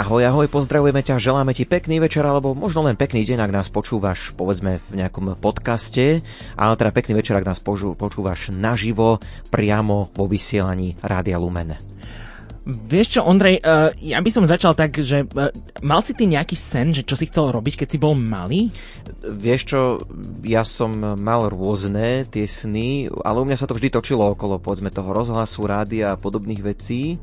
[0.00, 3.68] Ahoj, ahoj, pozdravujeme ťa, želáme ti pekný večer, alebo možno len pekný deň, ak nás
[3.68, 6.24] počúvaš, povedzme, v nejakom podcaste,
[6.56, 9.20] ale teda pekný večer, ak nás počúvaš naživo,
[9.52, 11.76] priamo vo vysielaní Rádia Lumen.
[12.64, 15.52] Vieš čo, Ondrej, uh, ja by som začal tak, že uh,
[15.84, 18.72] mal si ty nejaký sen, že čo si chcel robiť, keď si bol malý?
[19.20, 19.80] Vieš čo,
[20.48, 24.88] ja som mal rôzne tie sny, ale u mňa sa to vždy točilo okolo, povedzme,
[24.88, 27.20] toho rozhlasu, rádia a podobných vecí.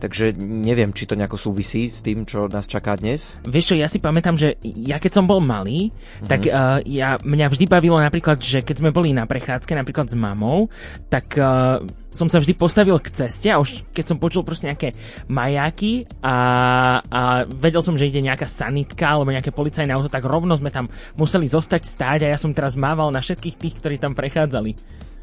[0.00, 3.36] Takže neviem, či to nejako súvisí s tým, čo nás čaká dnes.
[3.44, 6.28] Vieš čo, ja si pamätám, že ja keď som bol malý, mm-hmm.
[6.28, 10.16] tak uh, ja, mňa vždy bavilo napríklad, že keď sme boli na prechádzke napríklad s
[10.16, 10.72] mamou,
[11.12, 14.96] tak uh, som sa vždy postavil k ceste a už keď som počul proste nejaké
[15.28, 16.36] majáky a,
[17.06, 20.90] a vedel som, že ide nejaká sanitka alebo nejaké policajné auto, tak rovno sme tam
[21.14, 24.74] museli zostať stáť a ja som teraz mával na všetkých tých, ktorí tam prechádzali.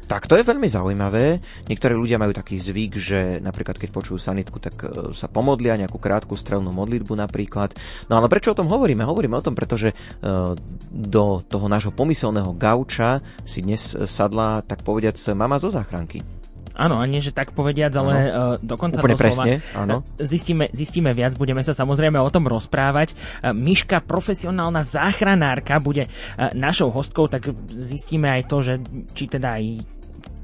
[0.08, 1.36] Tak to je veľmi zaujímavé.
[1.68, 6.00] Niektorí ľudia majú taký zvyk, že napríklad keď počujú sanitku, tak e, sa pomodlia nejakú
[6.00, 7.76] krátku strelnú modlitbu napríklad.
[8.08, 9.04] No ale prečo o tom hovoríme?
[9.04, 9.94] Hovoríme o tom, pretože e,
[10.88, 16.24] do toho nášho pomyselného gauča si dnes sadla, tak povediac, mama zo záchranky.
[16.78, 18.30] Áno, a nie, že tak povediac, ale uh,
[18.62, 19.44] dokonca Úplne doslova.
[19.50, 20.06] presne, áno.
[20.14, 23.18] Zistíme, zistíme viac, budeme sa samozrejme o tom rozprávať.
[23.42, 28.74] Uh, Miška, profesionálna záchranárka, bude uh, našou hostkou, tak zistíme aj to, že
[29.10, 29.97] či teda aj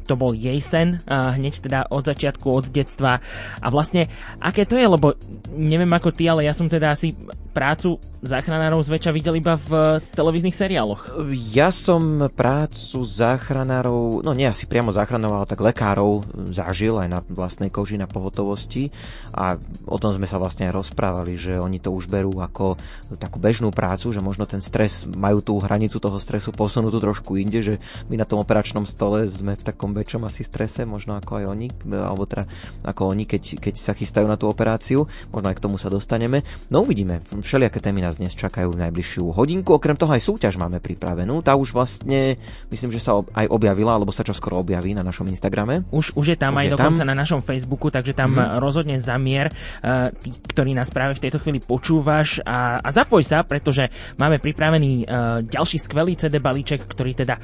[0.05, 3.24] to bol jej sen, hneď teda od začiatku, od detstva.
[3.60, 5.16] A vlastne, aké to je, lebo
[5.50, 7.16] neviem ako ty, ale ja som teda asi
[7.55, 11.06] prácu záchranárov zväčša videl iba v televíznych seriáloch.
[11.55, 17.20] Ja som prácu záchranárov, no nie asi priamo záchranárov, ale tak lekárov zažil aj na
[17.30, 18.91] vlastnej koži, na pohotovosti
[19.30, 19.55] a
[19.86, 22.74] o tom sme sa vlastne aj rozprávali, že oni to už berú ako
[23.22, 27.62] takú bežnú prácu, že možno ten stres, majú tú hranicu toho stresu posunutú trošku inde,
[27.62, 27.74] že
[28.11, 31.66] my na tom operačnom stole sme v takom väčšom asi strese, možno ako aj oni,
[31.94, 32.44] alebo teda
[32.84, 36.42] ako oni, keď, keď sa chystajú na tú operáciu, možno aj k tomu sa dostaneme.
[36.68, 39.78] No uvidíme, všelijaké témy nás dnes čakajú v najbližšiu hodinku.
[39.78, 41.40] Okrem toho aj súťaž máme pripravenú.
[41.40, 42.36] Tá už vlastne,
[42.74, 45.86] myslím, že sa aj objavila, alebo sa čoskoro objaví na našom Instagrame.
[45.94, 47.10] Už, už je tam už aj je dokonca tam.
[47.10, 48.58] na našom Facebooku, takže tam mm-hmm.
[48.58, 53.46] rozhodne zamier, uh, tí, ktorý nás práve v tejto chvíli počúvaš a, a zapoj sa,
[53.46, 53.86] pretože
[54.18, 55.06] máme pripravený
[55.48, 57.36] ďalší skvelý CD balíček, ktorý teda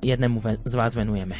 [0.00, 1.36] jednému z vás venujeme.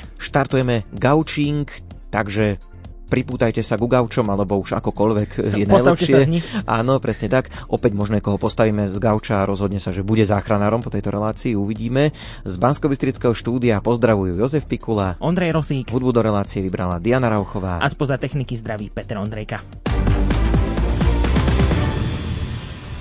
[0.52, 1.64] Štartujeme gaučing,
[2.12, 2.60] takže
[3.08, 6.12] pripútajte sa ku gaučom, alebo už akokoľvek je Postavte najlepšie.
[6.12, 6.44] sa z nich.
[6.68, 7.48] Áno, presne tak.
[7.72, 11.56] Opäť možno koho postavíme z gauča a rozhodne sa, že bude záchranárom po tejto relácii,
[11.56, 12.12] uvidíme.
[12.44, 12.92] Z bansko
[13.32, 15.88] štúdia pozdravujú Jozef Pikula, Ondrej Rosík.
[15.88, 17.80] Hudbu do relácie vybrala Diana Rauchová.
[17.80, 19.64] A spoza techniky zdraví Peter Ondrejka.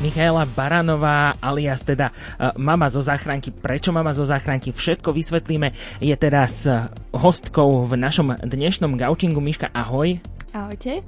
[0.01, 3.53] Michaela Baranová, alias teda uh, mama zo záchranky.
[3.53, 4.73] Prečo mama zo záchranky?
[4.73, 6.01] Všetko vysvetlíme.
[6.01, 6.66] Je teraz
[7.13, 9.38] hostkou v našom dnešnom gaučingu.
[9.38, 10.17] Miška, ahoj.
[10.57, 11.06] Ahojte.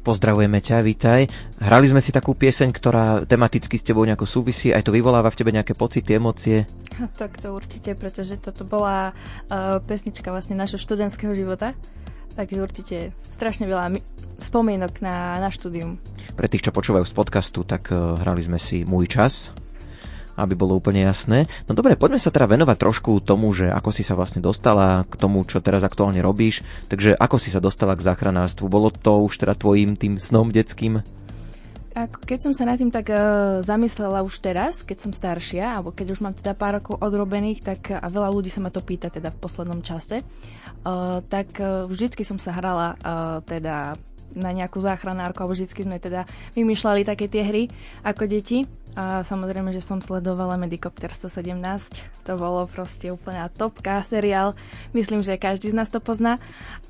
[0.00, 1.28] Pozdravujeme ťa, vítaj.
[1.60, 5.38] Hrali sme si takú pieseň, ktorá tematicky s tebou nejako súvisí, aj to vyvoláva v
[5.44, 6.64] tebe nejaké pocity, emócie?
[7.20, 11.76] Tak to určite, pretože toto bola uh, pesnička vlastne našho študentského života.
[12.34, 12.96] Takže určite
[13.30, 14.02] strašne veľa
[14.42, 16.02] spomienok na, na štúdium.
[16.34, 19.54] Pre tých, čo počúvajú z podcastu, tak uh, hrali sme si Môj čas,
[20.34, 21.46] aby bolo úplne jasné.
[21.70, 25.14] No dobre, poďme sa teda venovať trošku tomu, že ako si sa vlastne dostala k
[25.14, 26.66] tomu, čo teraz aktuálne robíš.
[26.90, 28.66] Takže ako si sa dostala k záchranárstvu?
[28.66, 31.06] Bolo to už teda tvojim tým snom detským?
[31.94, 35.94] Ako keď som sa nad tým tak uh, zamyslela už teraz, keď som staršia, alebo
[35.94, 39.14] keď už mám teda pár rokov odrobených, tak a veľa ľudí sa ma to pýta
[39.14, 40.26] teda v poslednom čase, uh,
[41.32, 43.96] tak uh, vždycky som sa hrala uh, teda
[44.34, 46.26] na nejakú záchranárku, alebo vždycky sme teda
[46.58, 47.62] vymýšľali také tie hry
[48.02, 48.66] ako deti.
[48.94, 52.26] A samozrejme, že som sledovala Medicopter 117.
[52.26, 54.54] To bolo proste úplná topka seriál.
[54.94, 56.38] Myslím, že každý z nás to pozná.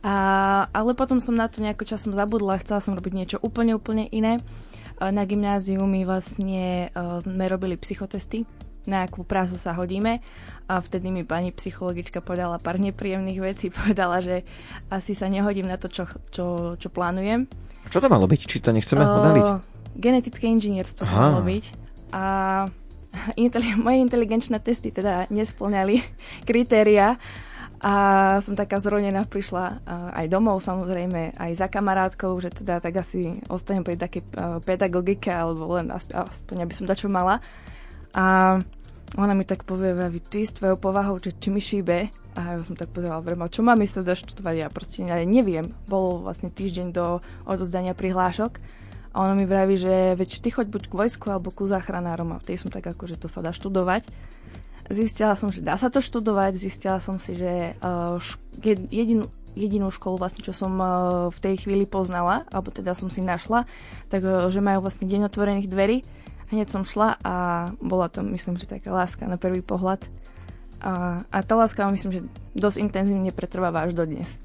[0.05, 4.09] A, ale potom som na to nejako časom zabudla, chcela som robiť niečo úplne, úplne
[4.13, 4.41] iné.
[5.01, 6.93] Na gymnáziu my vlastne
[7.25, 8.47] sme robili psychotesty,
[8.85, 10.21] na akú prácu sa hodíme
[10.65, 13.67] a vtedy mi pani psychologička povedala pár nepríjemných vecí.
[13.75, 14.45] Povedala, že
[14.89, 17.45] asi sa nehodím na to, čo, čo, čo plánujem.
[17.85, 18.41] A čo to malo byť?
[18.49, 19.47] Či to nechceme uh, odhaliť?
[19.95, 21.31] Genetické inžinierstvo Aha.
[21.31, 21.65] malo byť.
[22.17, 22.25] A
[23.45, 26.01] inteli- moje inteligenčné testy teda nesplňali
[26.49, 27.21] kritéria
[27.85, 27.95] a
[28.41, 29.85] som taká zronená, prišla
[30.17, 34.25] aj domov samozrejme, aj za kamarátkou, že teda tak asi ostanem pri takej
[34.65, 37.45] pedagogike, alebo len aspoň, aspoň aby som dačo mala.
[38.15, 38.57] A
[39.15, 42.11] ona mi tak povie, vraví, ty s tvojou povahou, že či mi šíbe.
[42.35, 44.55] A ja som tak pozerala, vrema, čo mám sa doštudovať?
[44.59, 45.71] Ja proste ja neviem.
[45.87, 48.59] Bolo vlastne týždeň do odozdania prihlášok.
[49.15, 52.35] A ona mi vraví, že veď ty choď buď k vojsku alebo ku záchranárom.
[52.35, 54.11] A vtedy som tak ako, že to sa dá študovať.
[54.91, 58.21] Zistila som, že dá sa to študovať, zistila som si, že uh,
[58.93, 60.77] jedinú, jedinú školu, vlastne, čo som
[61.31, 63.65] v tej chvíli poznala, alebo teda som si našla,
[64.13, 66.05] takže majú vlastne deň otvorených dverí.
[66.53, 67.35] Hneď som šla a
[67.81, 70.05] bola to, myslím, že taká láska na prvý pohľad.
[70.85, 72.21] A, a tá láska, myslím, že
[72.53, 74.37] dosť intenzívne pretrváva až dodnes.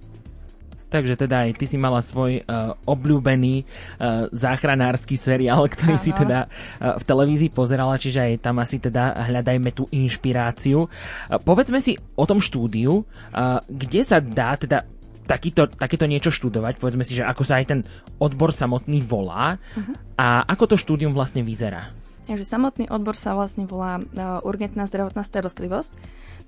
[0.90, 6.02] Takže teda aj ty si mala svoj uh, obľúbený uh, záchranársky seriál, ktorý Aha.
[6.02, 10.90] si teda uh, v televízii pozerala, čiže aj tam asi teda hľadajme tú inšpiráciu.
[10.90, 14.82] Uh, povedzme si o tom štúdiu, uh, kde sa dá teda
[15.30, 17.80] takýto, takéto niečo študovať, povedzme si, že ako sa aj ten
[18.18, 19.94] odbor samotný volá uh-huh.
[20.18, 21.94] a ako to štúdium vlastne vyzerá.
[22.26, 25.94] Takže samotný odbor sa vlastne volá uh, urgentná zdravotná starostlivosť,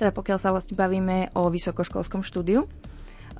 [0.02, 2.66] teda pokiaľ sa vlastne bavíme o vysokoškolskom štúdiu.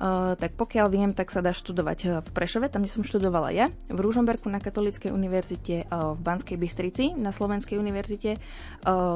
[0.02, 3.54] Uh, tak pokiaľ viem, tak sa dá študovať uh, v Prešove, tam, kde som študovala
[3.54, 8.42] ja, v Rúžomberku na Katolíckej univerzite, uh, v Banskej Bystrici na Slovenskej univerzite,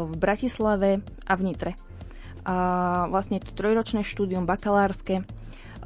[0.07, 1.73] v Bratislave a v Nitre.
[2.47, 5.27] A vlastne to trojročné štúdium bakalárske,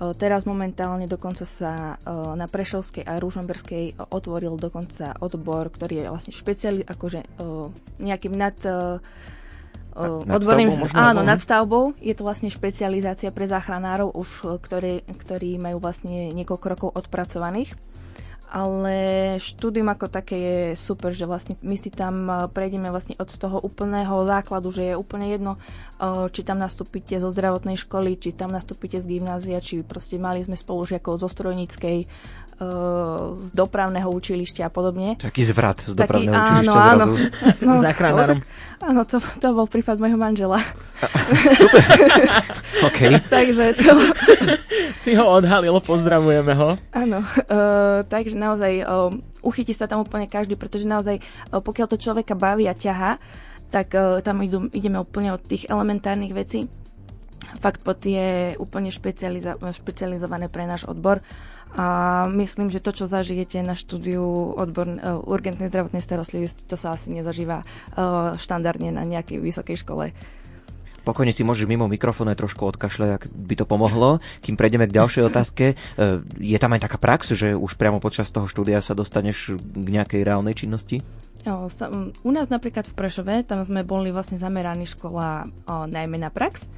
[0.01, 6.89] Teraz momentálne dokonca sa na Prešovskej a Rúžomberskej otvoril dokonca odbor, ktorý je vlastne špeciálny,
[6.89, 7.21] akože
[8.01, 8.57] nejakým nad
[10.25, 11.93] odborným, stavbou, áno, nad stavbou.
[12.01, 17.77] Je to vlastne špecializácia pre záchranárov, už, ktorí, ktorí majú vlastne niekoľko rokov odpracovaných.
[18.51, 18.95] Ale
[19.39, 24.27] štúdium ako také je super, že vlastne my si tam prejdeme vlastne od toho úplného
[24.27, 25.55] základu, že je úplne jedno,
[26.35, 30.59] či tam nastúpite zo zdravotnej školy, či tam nastúpite z gymnázia, či proste mali sme
[30.59, 32.11] spolužiakov zo strojníckej,
[33.41, 35.17] z dopravného učilišťa a podobne.
[35.17, 37.13] Taký zvrat z dopravného Taký, učilišťa áno, zrazu.
[37.17, 38.39] Áno, no, Záchranárom.
[38.81, 40.61] Áno, to, to bol prípad mojho manžela.
[41.61, 41.85] Super.
[42.85, 43.01] OK.
[43.33, 43.93] takže to...
[45.05, 46.77] si ho odhalil, pozdravujeme ho.
[46.93, 49.09] Áno, uh, takže naozaj uh,
[49.41, 53.17] uchytí sa tam úplne každý, pretože naozaj uh, pokiaľ to človeka baví a ťaha,
[53.73, 56.69] tak uh, tam idú, ideme úplne od tých elementárnych vecí.
[57.65, 61.25] Fakt pod je úplne špecializa- špecializované pre náš odbor
[61.71, 61.87] a
[62.35, 64.23] myslím, že to, čo zažijete na štúdiu
[64.59, 70.11] odbor uh, urgentnej zdravotnej starostlivosti, to sa asi nezažíva uh, štandardne na nejakej vysokej škole.
[71.01, 74.21] Pokojne si môžeš mimo mikrofónu trošku odkašľať, ak by to pomohlo.
[74.45, 75.75] Kým prejdeme k ďalšej otázke, e,
[76.37, 80.21] je tam aj taká prax, že už priamo počas toho štúdia sa dostaneš k nejakej
[80.21, 81.01] reálnej činnosti?
[82.21, 85.49] U nás napríklad v Prešove, tam sme boli vlastne zameraní škola
[85.89, 86.69] najmä na prax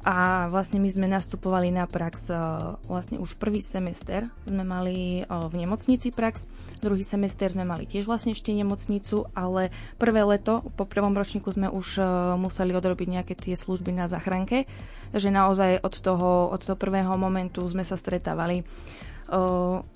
[0.00, 5.48] a vlastne my sme nastupovali na prax uh, vlastne už prvý semester sme mali uh,
[5.52, 6.48] v nemocnici prax,
[6.80, 9.68] druhý semester sme mali tiež vlastne ešte nemocnicu, ale
[10.00, 12.06] prvé leto, po prvom ročníku sme už uh,
[12.40, 14.64] museli odrobiť nejaké tie služby na záchranke,
[15.12, 18.64] takže naozaj od toho, od toho prvého momentu sme sa stretávali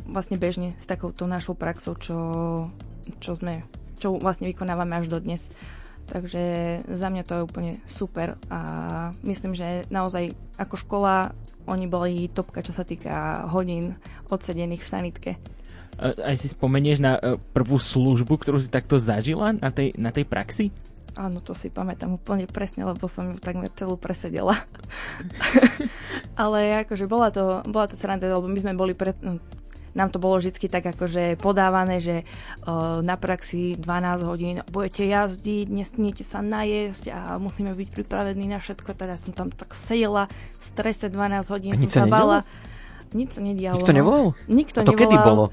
[0.06, 2.18] vlastne bežne s takouto našou praxou, čo,
[3.18, 3.66] čo sme
[3.98, 5.48] čo vlastne vykonávame až do dnes.
[6.14, 6.42] Takže
[6.86, 8.60] za mňa to je úplne super a
[9.26, 10.30] myslím, že naozaj
[10.62, 11.34] ako škola
[11.66, 13.98] oni boli topka, čo sa týka hodín
[14.30, 15.32] odsedených v sanitke.
[15.98, 20.22] Aj si spomenieš na e, prvú službu, ktorú si takto zažila na tej, na tej
[20.22, 20.70] praxi?
[21.18, 24.54] Áno, to si pamätám úplne presne, lebo som ju takmer celú presedela.
[26.38, 29.42] Ale akože bola to, bola to sranda, lebo my sme boli pre, no,
[29.94, 32.26] nám to bolo vždy tak akože podávané, že
[32.66, 38.58] uh, na praxi 12 hodín budete jazdiť, nesmiete sa najesť a musíme byť pripravení na
[38.58, 38.90] všetko.
[38.98, 40.26] Teda som tam tak sedela
[40.58, 42.42] v strese 12 hodín, a som sa bala.
[43.14, 43.78] Nič sa nedialo.
[43.78, 44.26] Nikto nevolal?
[44.50, 45.02] Nikto a to nevolal.
[45.06, 45.44] kedy bolo?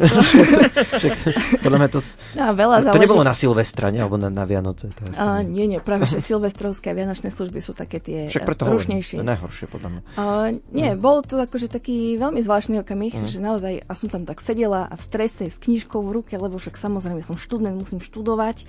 [0.00, 1.12] Však,
[1.60, 2.00] podľa mňa to,
[2.36, 3.02] no, veľa to záleží.
[3.04, 4.00] nebolo na Silvestra, nie?
[4.00, 4.88] Alebo na, na Vianoce.
[4.88, 8.64] To uh, nie, nie, práve že silvestrovské a vianočné služby sú také tie Však preto
[8.72, 9.20] rušnejšie.
[9.20, 10.00] Hovorím, najhoršie podľa mňa.
[10.16, 10.98] Uh, nie, mm.
[10.98, 13.28] bol to akože taký veľmi zvláštny okamih, mm.
[13.28, 16.56] že naozaj, a som tam tak sedela a v strese s knižkou v ruke, lebo
[16.56, 18.64] však samozrejme som študent, musím študovať.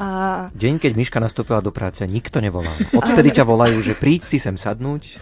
[0.00, 0.06] A...
[0.56, 2.72] Deň, keď Miška nastúpila do práce, nikto nevolal.
[2.96, 5.20] Odtedy ťa volajú, že príď si sem sadnúť,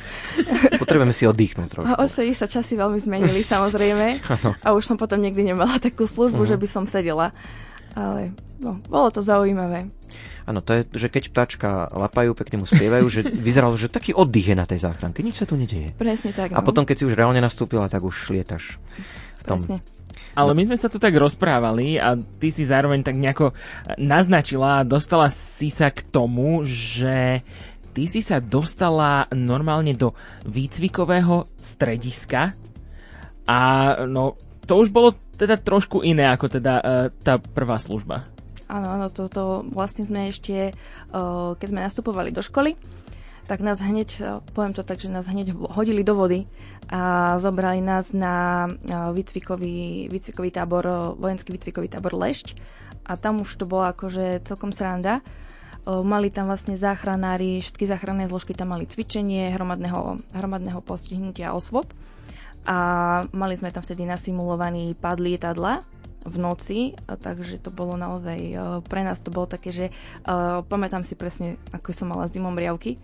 [0.79, 1.99] potrebujeme si oddychnúť trošku.
[1.99, 2.07] A
[2.39, 4.23] sa časy veľmi zmenili, samozrejme.
[4.63, 6.51] a už som potom nikdy nemala takú službu mm.
[6.53, 7.33] že by som sedela.
[7.97, 9.89] Ale no, bolo to zaujímavé.
[10.49, 14.53] Áno, to je, že keď ptáčka lapajú, pekne mu spievajú, že vyzeralo, že taký oddych
[14.53, 15.93] je na tej záchranke, nič sa tu nedieje.
[16.01, 16.57] Presne tak.
[16.57, 16.61] No.
[16.61, 18.81] A potom, keď si už reálne nastúpila, tak už lietaš
[19.41, 19.61] v tom.
[19.61, 19.85] Presne.
[20.39, 23.59] Ale my sme sa tu tak rozprávali a ty si zároveň tak nejako
[23.99, 27.43] naznačila a dostala si sa k tomu, že
[27.91, 30.15] ty si sa dostala normálne do
[30.47, 32.55] výcvikového strediska
[33.51, 33.59] a
[34.07, 36.85] no to už bolo teda trošku iné ako teda uh,
[37.23, 38.27] tá prvá služba.
[38.69, 40.75] Áno, áno, toto vlastne sme ešte,
[41.15, 42.75] uh, keď sme nastupovali do školy,
[43.49, 46.45] tak nás hneď, uh, poviem to tak, že nás hneď hodili do vody
[46.91, 52.57] a zobrali nás na výcvikový, výcvikový tábor, vojenský výcvikový tábor Lešť
[53.05, 55.21] a tam už to bolo akože celkom sranda.
[55.85, 61.89] Mali tam vlastne záchranári, všetky záchranné zložky tam mali cvičenie hromadného, hromadného postihnutia osôb
[62.69, 62.77] a
[63.33, 65.81] mali sme tam vtedy nasimulovaný pad lietadla
[66.29, 68.37] v noci, takže to bolo naozaj,
[68.85, 69.87] pre nás to bolo také, že
[70.29, 73.01] uh, pamätám si presne, ako som mala zimom riavky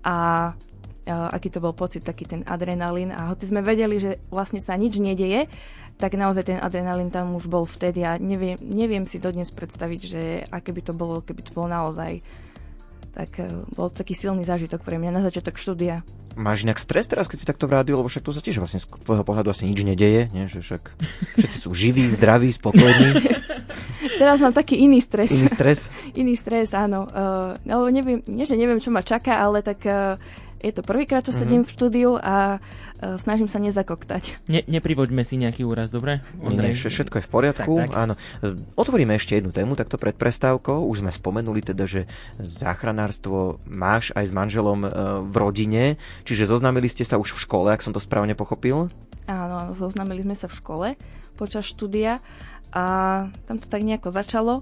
[0.00, 3.12] a uh, aký to bol pocit, taký ten adrenalín.
[3.12, 5.52] A hoci sme vedeli, že vlastne sa nič nedeje,
[6.00, 10.22] tak naozaj ten adrenalín tam už bol vtedy a neviem, neviem si dodnes predstaviť, že
[10.48, 12.24] aké by to bolo, keby to bolo naozaj
[13.14, 16.02] tak uh, bol to taký silný zážitok pre mňa na začiatok štúdia.
[16.34, 18.82] Máš nejak stres teraz, keď si takto v rádiu, lebo však to sa tiež vlastne
[18.82, 20.50] z tvojho pohľadu asi nič nedeje, nie?
[20.50, 20.82] že však
[21.38, 23.22] všetci sú živí, zdraví, spokojní.
[24.18, 25.30] teraz mám taký iný stres.
[25.30, 25.94] Iný stres?
[26.20, 27.06] iný stres, áno.
[27.06, 30.18] Uh, ale neviem, nie, že neviem, čo ma čaká, ale tak uh,
[30.58, 31.70] je to prvýkrát, čo sedím mm-hmm.
[31.70, 32.58] v štúdiu a
[33.20, 34.46] snažím sa nezakoktať.
[34.48, 36.24] Ne, neprivoďme si nejaký úraz, dobre?
[36.40, 37.72] Nie, nie, všetko je v poriadku.
[37.76, 37.96] Tak, tak.
[37.96, 38.14] Áno.
[38.40, 40.84] E, otvoríme ešte jednu tému, takto pred prestávkou.
[40.88, 42.08] Už sme spomenuli teda, že
[42.40, 44.90] záchranárstvo máš aj s manželom uh,
[45.24, 45.84] v rodine,
[46.24, 48.88] čiže zoznámili ste sa už v škole, ak som to správne pochopil?
[49.24, 50.88] Áno, áno, zoznámili sme sa v škole
[51.34, 52.22] počas štúdia
[52.70, 52.84] a
[53.46, 54.54] tam to tak nejako začalo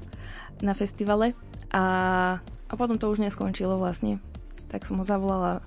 [0.64, 1.36] na festivale
[1.74, 1.84] a,
[2.42, 4.22] a potom to už neskončilo vlastne.
[4.72, 5.60] Tak som ho zavolala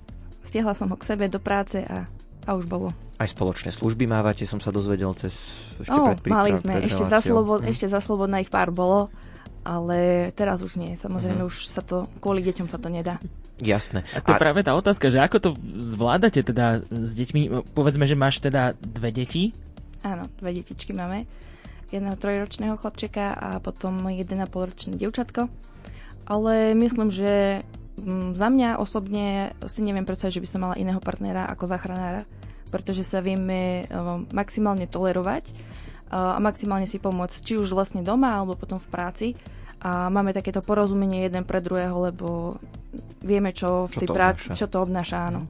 [0.45, 2.05] stiahla som ho k sebe do práce a,
[2.45, 2.93] a už bolo.
[3.17, 5.33] Aj spoločné služby mávate, som sa dozvedel cez
[5.81, 7.73] ešte oh, pred mali sme, ešte za, slobod, hm.
[7.73, 9.09] ešte za slobodná ich pár bolo,
[9.65, 10.93] ale teraz už nie.
[10.93, 11.49] Samozrejme, hm.
[11.49, 13.17] už sa to, kvôli deťom sa to nedá.
[13.57, 14.03] Jasné.
[14.11, 14.41] A to je a...
[14.41, 15.49] práve tá otázka, že ako to
[15.79, 17.71] zvládate teda s deťmi?
[17.71, 19.55] Povedzme, že máš teda dve deti.
[20.03, 21.23] Áno, dve detičky máme.
[21.89, 25.47] Jedného trojročného chlapčeka a potom jeden a polročné dievčatko.
[26.27, 27.63] Ale myslím, že
[27.95, 32.27] Mm, za mňa osobne si neviem predstaviť, že by som mala iného partnera ako záchranára,
[32.75, 35.55] pretože sa vieme uh, maximálne tolerovať
[36.11, 39.27] uh, a maximálne si pomôcť, či už vlastne doma, alebo potom v práci.
[39.79, 42.59] A máme takéto porozumenie jeden pre druhého, lebo
[43.23, 45.47] vieme, čo v čo tej práci, čo to obnáša, áno.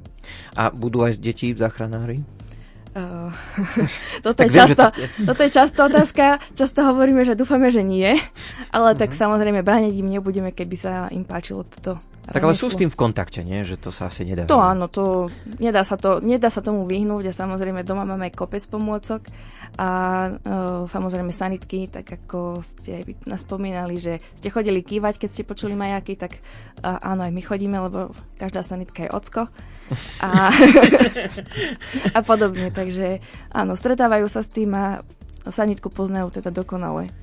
[0.53, 2.21] A budú aj deti záchranári?
[2.95, 3.27] Uh,
[4.25, 5.03] toto, je často, to...
[5.27, 6.39] toto je často otázka.
[6.55, 8.15] Často hovoríme, že dúfame, že nie.
[8.75, 9.01] Ale uh-huh.
[9.01, 9.17] tak mhm.
[9.17, 12.97] samozrejme brániť im nebudeme, keby sa im páčilo toto tak ale sú s tým v
[12.97, 13.61] kontakte, nie?
[13.61, 14.49] Že to sa asi nedá.
[14.49, 15.29] To áno, to
[15.61, 19.29] nedá sa, to, nedá sa tomu vyhnúť a samozrejme doma máme kopec pomôcok
[19.75, 19.89] a
[20.31, 25.77] uh, samozrejme sanitky, tak ako ste nás spomínali, že ste chodili kývať, keď ste počuli
[25.77, 26.39] majaky, tak
[26.81, 29.51] uh, áno, aj my chodíme, lebo každá sanitka je ocko
[30.23, 30.29] a,
[32.17, 33.21] a podobne, takže
[33.53, 35.03] áno, stretávajú sa s tým a
[35.45, 37.13] sanitku poznajú teda dokonale.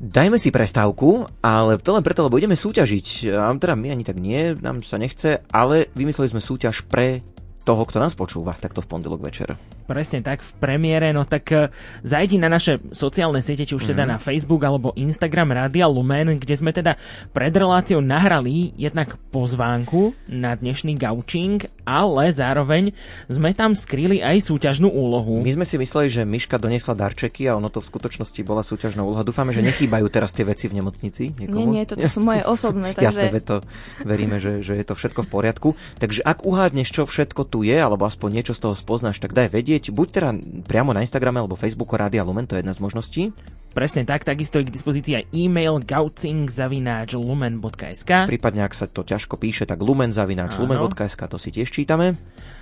[0.00, 3.36] Dajme si prestávku, ale to len preto, lebo ideme súťažiť.
[3.36, 7.20] A teda my ani tak nie, nám sa nechce, ale vymysleli sme súťaž pre
[7.68, 9.60] toho, kto nás počúva, takto v pondelok večer.
[9.90, 11.66] Presne tak, v premiére, no tak uh,
[12.06, 13.90] zajdi na naše sociálne siete, či už mm.
[13.90, 14.10] teda mhm.
[14.14, 16.94] na Facebook alebo Instagram Radia Lumen, kde sme teda
[17.34, 22.94] pred reláciou nahrali jednak pozvánku na dnešný gaučing, ale zároveň
[23.26, 25.42] sme tam skryli aj súťažnú úlohu.
[25.42, 29.02] My sme si mysleli, že Miška doniesla darčeky a ono to v skutočnosti bola súťažná
[29.02, 29.26] úloha.
[29.26, 31.34] Dúfame, že nechýbajú teraz tie veci v nemocnici.
[31.34, 31.74] Niekomu?
[31.74, 32.92] Nie, nie, toto sú moje osobné.
[32.96, 33.26] Takže...
[33.26, 33.66] Jasné, to
[34.06, 35.68] veríme, že, že je to všetko v poriadku.
[35.98, 39.50] Takže ak uhádneš, čo všetko tu je, alebo aspoň niečo z toho spoznáš, tak daj
[39.50, 40.36] vedieť, buď teda
[40.68, 43.32] priamo na Instagrame alebo Facebooku Rádia Lumen, to je jedna z možností.
[43.72, 49.64] Presne tak, takisto je k dispozícii aj e-mail gaucing.lumen.sk Prípadne, ak sa to ťažko píše,
[49.64, 52.20] tak lumen.lumen.sk, to si tiež čítame.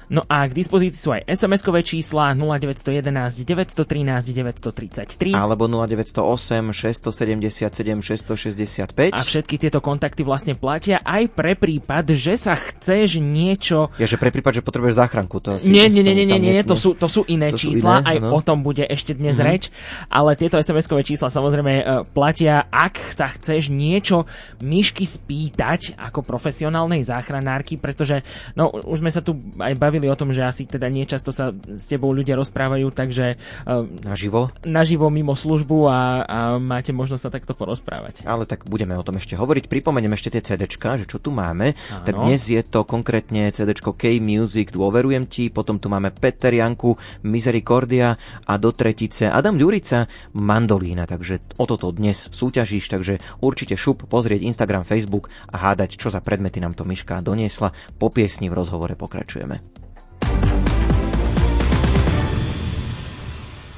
[0.08, 7.68] No a k dispozícii sú aj SMS-kové čísla 0911 913 933 alebo 0908 677
[8.00, 13.92] 665 a všetky tieto kontakty vlastne platia aj pre prípad, že sa chceš niečo...
[14.00, 15.44] Ja, že pre prípad, že potrebuješ záchranku.
[15.44, 18.00] To asi nie, nie, nie, nie, nie, nie, to sú, to sú iné to čísla,
[18.00, 18.32] sú iné, aj no.
[18.32, 19.48] o tom bude ešte dnes mm-hmm.
[19.50, 19.68] reč,
[20.08, 21.84] ale tieto SMS-kové čísla samozrejme e,
[22.16, 24.24] platia, ak sa chceš niečo
[24.64, 28.24] myšky spýtať ako profesionálnej záchranárky, pretože
[28.56, 31.50] no, už sme sa tu aj bavili bavili o tom, že asi teda niečasto sa
[31.50, 33.34] s tebou ľudia rozprávajú, takže...
[33.66, 34.54] Uh, naživo?
[34.62, 38.22] Naživo mimo službu a, a máte možnosť sa takto porozprávať.
[38.22, 39.66] Ale tak budeme o tom ešte hovoriť.
[39.66, 41.74] Pripomeniem ešte tie CDčka, že čo tu máme.
[41.74, 42.06] Áno.
[42.06, 46.94] Tak dnes je to konkrétne CDčko K-Music, dôverujem ti, potom tu máme Peter Janku,
[47.26, 48.14] Misericordia
[48.46, 50.06] a do tretice Adam Ďurica,
[50.38, 51.10] Mandolína.
[51.10, 56.22] Takže o toto dnes súťažíš, takže určite šup pozrieť Instagram, Facebook a hádať, čo za
[56.22, 57.74] predmety nám to Myška doniesla.
[57.98, 59.87] Po piesni v rozhovore pokračujeme.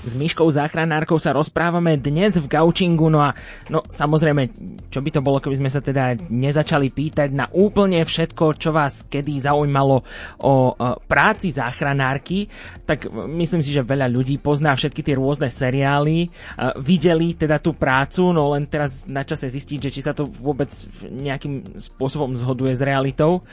[0.00, 3.30] S Myškou záchranárkou sa rozprávame dnes v Gaučingu, no a
[3.70, 4.50] no samozrejme,
[4.90, 9.06] čo by to bolo, keby sme sa teda nezačali pýtať na úplne všetko, čo vás
[9.06, 10.02] kedy zaujímalo
[10.42, 10.74] o,
[11.06, 12.50] práci záchranárky,
[12.82, 16.26] tak myslím si, že veľa ľudí pozná všetky tie rôzne seriály,
[16.82, 20.74] videli teda tú prácu, no len teraz na čase zistiť, že či sa to vôbec
[21.06, 23.46] nejakým spôsobom zhoduje s realitou.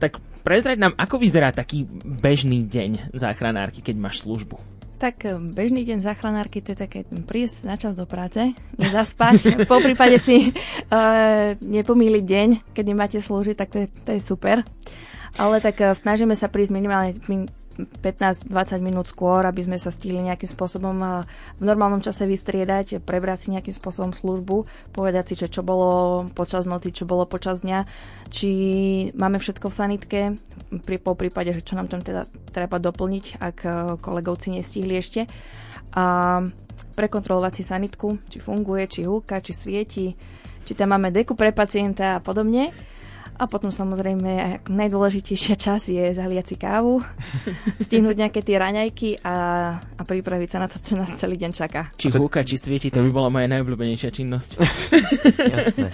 [0.00, 1.82] tak prezrať nám, ako vyzerá taký
[2.22, 4.54] bežný deň záchranárky, keď máš službu.
[4.96, 10.22] Tak bežný deň záchranárky to je také prísť na čas do práce, nezaspať, po prípade
[10.22, 14.62] si uh, nepomýliť deň, keď nemáte slúžiť, tak to je, to je super.
[15.36, 17.18] Ale tak uh, snažíme sa prísť minimálne
[17.76, 18.48] 15-20
[18.80, 20.96] minút skôr, aby sme sa stihli nejakým spôsobom
[21.60, 24.64] v normálnom čase vystriedať, prebrať si nejakým spôsobom službu,
[24.96, 27.84] povedať si, čo, čo bolo počas noty, čo bolo počas dňa,
[28.32, 28.50] či
[29.12, 30.20] máme všetko v sanitke,
[30.82, 35.28] pri, po prípade, že čo nám tam teda treba doplniť, ak e, kolegovci nestihli ešte.
[35.96, 36.40] A
[36.96, 40.16] prekontrolovať si sanitku, či funguje, či húka, či svieti,
[40.66, 42.72] či tam máme deku pre pacienta a podobne.
[43.36, 47.04] A potom samozrejme najdôležitejšia čas je zaliať si kávu,
[47.86, 49.36] stihnúť nejaké tie raňajky a,
[49.76, 51.92] a pripraviť sa na to, čo nás celý deň čaká.
[52.00, 54.50] Či húka, či svieti, to by bola moja najobľúbenejšia činnosť.
[55.52, 55.88] Jasné.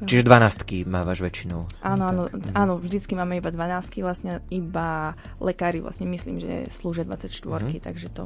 [0.00, 1.60] Čiže dvanáctky mávaš väčšinou.
[1.84, 2.56] Áno, áno, mhm.
[2.56, 7.84] áno, vždycky máme iba dvanáctky, vlastne iba lekári vlastne myslím, že slúžia 24, mm-hmm.
[7.84, 8.24] takže to...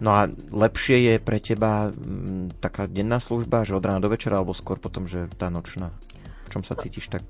[0.00, 4.40] No a lepšie je pre teba m, taká denná služba, že od rána do večera,
[4.40, 5.92] alebo skôr potom, že tá nočná?
[6.48, 7.24] V čom sa cítiš tak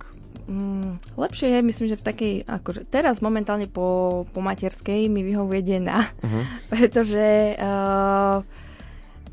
[0.46, 5.60] Mm, lepšie je, myslím, že v takej, akože teraz momentálne po, po materskej mi vyhovuje
[5.64, 6.44] denná, uh-huh.
[6.72, 8.44] pretože uh,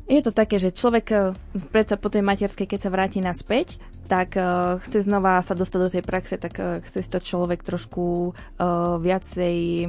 [0.08, 1.36] je to také, že človek uh,
[1.70, 3.78] predsa po tej materskej, keď sa vráti naspäť,
[4.10, 8.34] tak uh, chce znova sa dostať do tej praxe, tak uh, chce to človek trošku
[8.34, 9.88] uh, viacej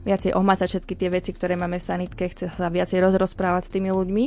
[0.00, 3.92] viacej ohmatať všetky tie veci, ktoré máme v sanitke, chce sa viacej rozrozprávať s tými
[3.92, 4.24] ľuďmi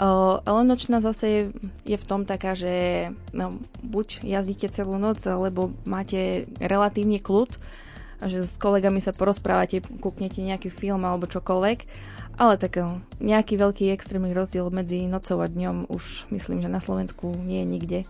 [0.00, 1.42] ale nočná zase je,
[1.84, 7.54] je v tom taká, že no, buď jazdíte celú noc, alebo máte relatívne kľud,
[8.22, 12.10] že s kolegami sa porozprávate, kúknete nejaký film alebo čokoľvek.
[12.32, 12.80] Ale tak
[13.20, 17.68] nejaký veľký extrémny rozdiel medzi nocou a dňom už myslím, že na Slovensku nie je
[17.68, 18.00] nikde.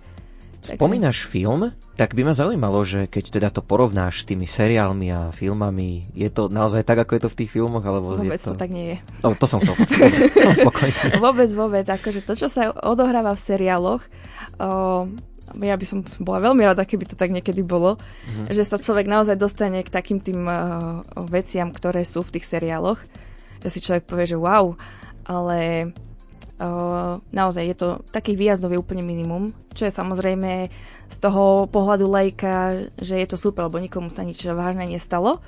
[0.63, 1.75] Spomínaš film?
[1.99, 6.31] Tak by ma zaujímalo, že keď teda to porovnáš s tými seriálmi a filmami, je
[6.31, 7.83] to naozaj tak, ako je to v tých filmoch?
[7.83, 8.55] Alebo vôbec je to...
[8.55, 8.97] to tak nie je.
[9.27, 9.75] No, to som chcel
[11.27, 11.87] vôbec, vôbec.
[11.91, 14.07] Akože to, čo sa odohráva v seriáloch,
[14.63, 15.11] o,
[15.61, 18.55] ja by som bola veľmi rada, keby to tak niekedy bolo, mm-hmm.
[18.55, 23.03] že sa človek naozaj dostane k takým tým uh, veciam, ktoré sú v tých seriáloch,
[23.61, 24.79] že si človek povie, že wow,
[25.27, 25.91] ale
[27.33, 30.71] naozaj je to takých výjazdov je úplne minimum, čo je samozrejme
[31.11, 35.43] z toho pohľadu lajka, že je to super, lebo nikomu sa nič vážne nestalo.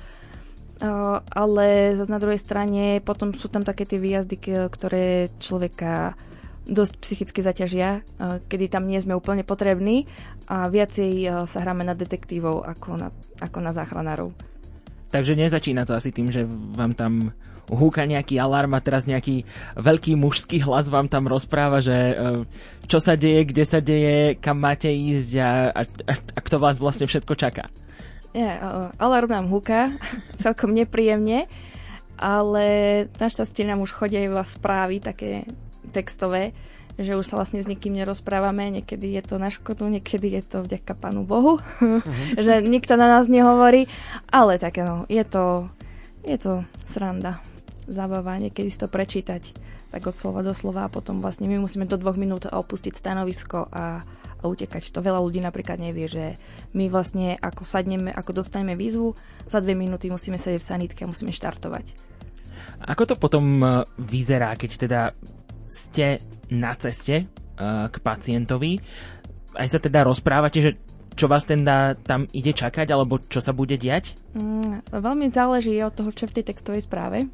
[0.75, 6.19] Uh, ale zase na druhej strane potom sú tam také tie výjazdy, ktoré človeka
[6.67, 10.03] dosť psychicky zaťažia, uh, kedy tam nie sme úplne potrební
[10.51, 14.35] a viacej sa hráme na detektívov ako na, ako na záchranárov.
[15.15, 16.43] Takže nezačína to asi tým, že
[16.75, 17.31] vám tam
[17.69, 19.45] húka nejaký alarm a teraz nejaký
[19.77, 22.15] veľký mužský hlas vám tam rozpráva, že e,
[22.85, 25.81] čo sa deje, kde sa deje, kam máte ísť a, a,
[26.13, 27.67] a kto vás vlastne všetko čaká.
[28.35, 28.59] Ja,
[28.99, 29.95] alarm nám húka
[30.43, 31.47] celkom nepríjemne,
[32.19, 32.65] ale
[33.15, 35.47] našťastie nám už chodia iba správy také
[35.89, 36.51] textové,
[36.95, 40.57] že už sa vlastne s nikým nerozprávame, niekedy je to na škodu, niekedy je to
[40.63, 41.99] vďaka Pánu Bohu, uh-huh.
[42.45, 43.87] že nikto na nás nehovorí,
[44.31, 45.71] ale také no, je to,
[46.23, 47.43] je to sranda
[47.85, 49.55] zabava, niekedy si to prečítať
[49.93, 53.71] tak od slova do slova a potom vlastne my musíme do dvoch minút opustiť stanovisko
[53.71, 54.03] a,
[54.41, 54.91] a utekať.
[54.91, 56.25] To veľa ľudí napríklad nevie, že
[56.75, 59.15] my vlastne ako sadneme, ako dostaneme výzvu,
[59.47, 61.95] za dve minúty musíme sedieť v sanitke a musíme štartovať.
[62.91, 63.67] Ako to potom e,
[64.01, 65.01] vyzerá, keď teda
[65.65, 66.19] ste
[66.49, 68.77] na ceste uh, k pacientovi?
[69.57, 70.71] Aj sa teda rozprávate, že
[71.15, 74.19] čo vás teda tam ide čakať, alebo čo sa bude diať?
[74.35, 77.31] Mm, veľmi záleží od toho, čo v tej textovej správe.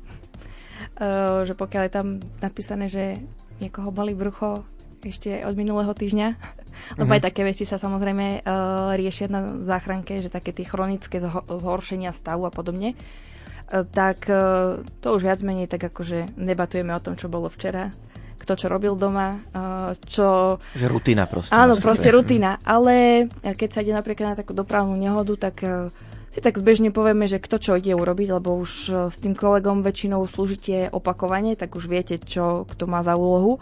[1.02, 2.08] Uh, že pokiaľ je tam
[2.46, 3.18] napísané, že
[3.58, 4.62] niekoho boli brucho
[5.02, 6.28] ešte od minulého týždňa,
[7.02, 7.18] lebo uh-huh.
[7.18, 12.14] aj také veci sa samozrejme uh, riešia na záchranke, že také tie chronické zho- zhoršenia
[12.14, 17.18] stavu a podobne, uh, tak uh, to už viac menej tak akože debatujeme o tom,
[17.18, 17.90] čo bolo včera,
[18.38, 20.62] kto čo robil doma, uh, čo...
[20.78, 21.58] Že rutina proste.
[21.58, 25.90] Áno, proste rutina, ale keď sa ide napríklad na takú dopravnú nehodu, tak uh,
[26.32, 29.84] si tak zbežne povieme, že kto čo ide urobiť, lebo už e, s tým kolegom
[29.84, 33.60] väčšinou slúžite opakovane, tak už viete, čo kto má za úlohu.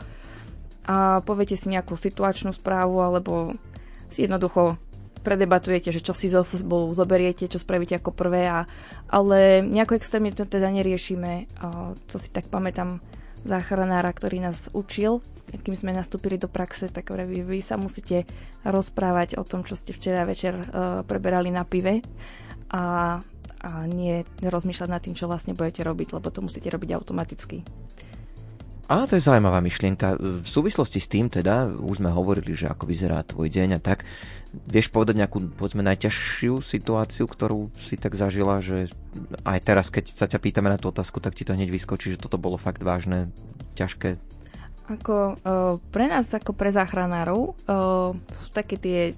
[0.85, 3.57] A poviete si nejakú situačnú správu, alebo
[4.13, 4.77] si jednoducho
[5.25, 8.69] predebatujete, že čo si zo sebou zoberiete, čo spravíte ako prvé, a,
[9.09, 11.49] ale nejako extrémne to teda neriešime.
[11.57, 13.01] A, co si tak pamätám
[13.49, 18.29] záchranára, ktorý nás učil, kým sme nastúpili do praxe, tak vy, vy sa musíte
[18.61, 22.05] rozprávať o tom, čo ste včera večer uh, preberali na pive
[22.69, 23.19] a,
[23.59, 27.65] a nie rozmýšľať nad tým, čo vlastne budete robiť, lebo to musíte robiť automaticky.
[28.89, 30.17] A to je zaujímavá myšlienka.
[30.17, 34.01] V súvislosti s tým teda, už sme hovorili, že ako vyzerá tvoj deň a tak,
[34.65, 38.89] vieš povedať nejakú, povedzme, najťažšiu situáciu, ktorú si tak zažila, že
[39.45, 42.21] aj teraz, keď sa ťa pýtame na tú otázku, tak ti to hneď vyskočí, že
[42.21, 43.29] toto bolo fakt vážne,
[43.77, 44.17] ťažké?
[44.89, 49.13] Ako, uh, pre nás, ako pre záchranárov, uh, sú také tie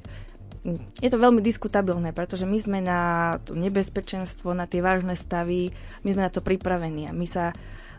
[1.02, 5.74] je to veľmi diskutabilné, pretože my sme na to nebezpečenstvo, na tie vážne stavy,
[6.06, 7.50] my sme na to pripravení a my sa,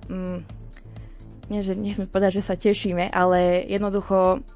[0.06, 0.38] mm,
[1.50, 4.46] nie, že nechcem povedať, že sa tešíme, ale jednoducho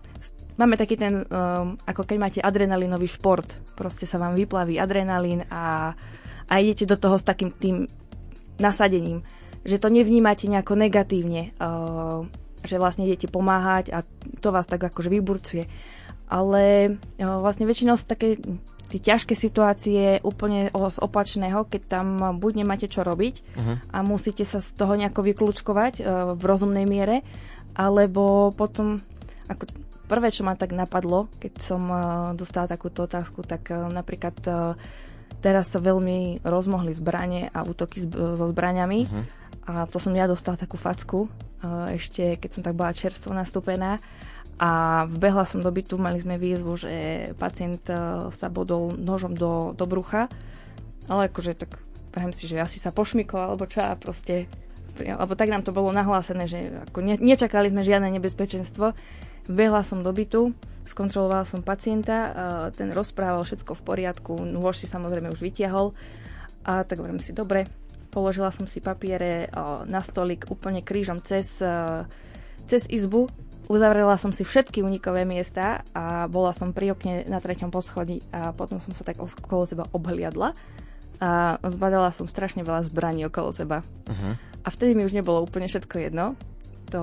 [0.54, 5.92] máme taký ten, um, ako keď máte adrenalinový šport, proste sa vám vyplaví adrenalín a,
[6.46, 7.90] a idete do toho s takým tým
[8.62, 9.26] nasadením,
[9.66, 12.22] že to nevnímate nejako negatívne, uh,
[12.62, 14.06] že vlastne idete pomáhať a
[14.38, 15.66] to vás tak akože vyburcuje
[16.26, 18.38] ale vlastne väčšinou sú také
[18.86, 22.06] tie ťažké situácie úplne z opačného, keď tam
[22.38, 23.76] buď nemáte čo robiť uh-huh.
[23.90, 26.06] a musíte sa z toho nejako vyklúčkovať uh,
[26.38, 27.26] v rozumnej miere,
[27.74, 29.02] alebo potom,
[29.50, 29.66] ako
[30.06, 34.38] prvé, čo ma tak napadlo, keď som uh, dostala takúto otázku, tak napríklad
[35.42, 39.24] teraz sa veľmi rozmohli zbranie a útoky so zbraniami uh-huh.
[39.66, 41.26] a to som ja dostala takú facku,
[41.90, 43.98] ešte keď som tak bola čerstvo nastúpená
[44.56, 46.92] a vbehla som do bytu, mali sme výzvu, že
[47.36, 47.96] pacient e,
[48.32, 50.32] sa bodol nožom do, do brucha,
[51.12, 51.76] ale akože tak
[52.08, 54.48] prajem si, že asi sa pošmykol alebo čo a proste,
[54.96, 58.96] alebo tak nám to bolo nahlásené, že ako ne, nečakali sme žiadne nebezpečenstvo.
[59.44, 60.56] Vbehla som do bytu,
[60.88, 62.30] skontrolovala som pacienta, e,
[62.72, 65.92] ten rozprával všetko v poriadku, nôž si samozrejme už vytiahol.
[66.64, 67.68] A tak hovorím si, dobre,
[68.08, 69.48] položila som si papiere e,
[69.84, 71.60] na stolik úplne krížom cez,
[72.64, 73.28] cez izbu
[73.66, 78.54] Uzavrela som si všetky unikové miesta a bola som pri okne na treťom poschodí a
[78.54, 80.54] potom som sa tak okolo seba obhliadla
[81.18, 83.82] a zbadala som strašne veľa zbraní okolo seba.
[84.06, 84.32] Uh-huh.
[84.62, 86.38] A vtedy mi už nebolo úplne všetko jedno
[86.86, 87.02] to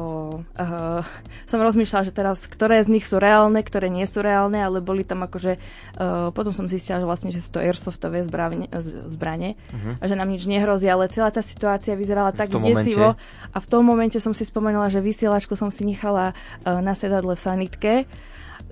[0.55, 1.03] uh,
[1.43, 5.03] som rozmýšľala, že teraz, ktoré z nich sú reálne, ktoré nie sú reálne, ale boli
[5.03, 8.71] tam akože, uh, potom som zistila, že vlastne, že sú to airsoftové zbranie,
[9.11, 9.99] zbranie uh-huh.
[9.99, 13.19] a že nám nič nehrozí, ale celá tá situácia vyzerala v tak desivo
[13.51, 17.35] a v tom momente som si spomenula, že vysielačku som si nechala uh, na sedadle
[17.35, 17.93] v sanitke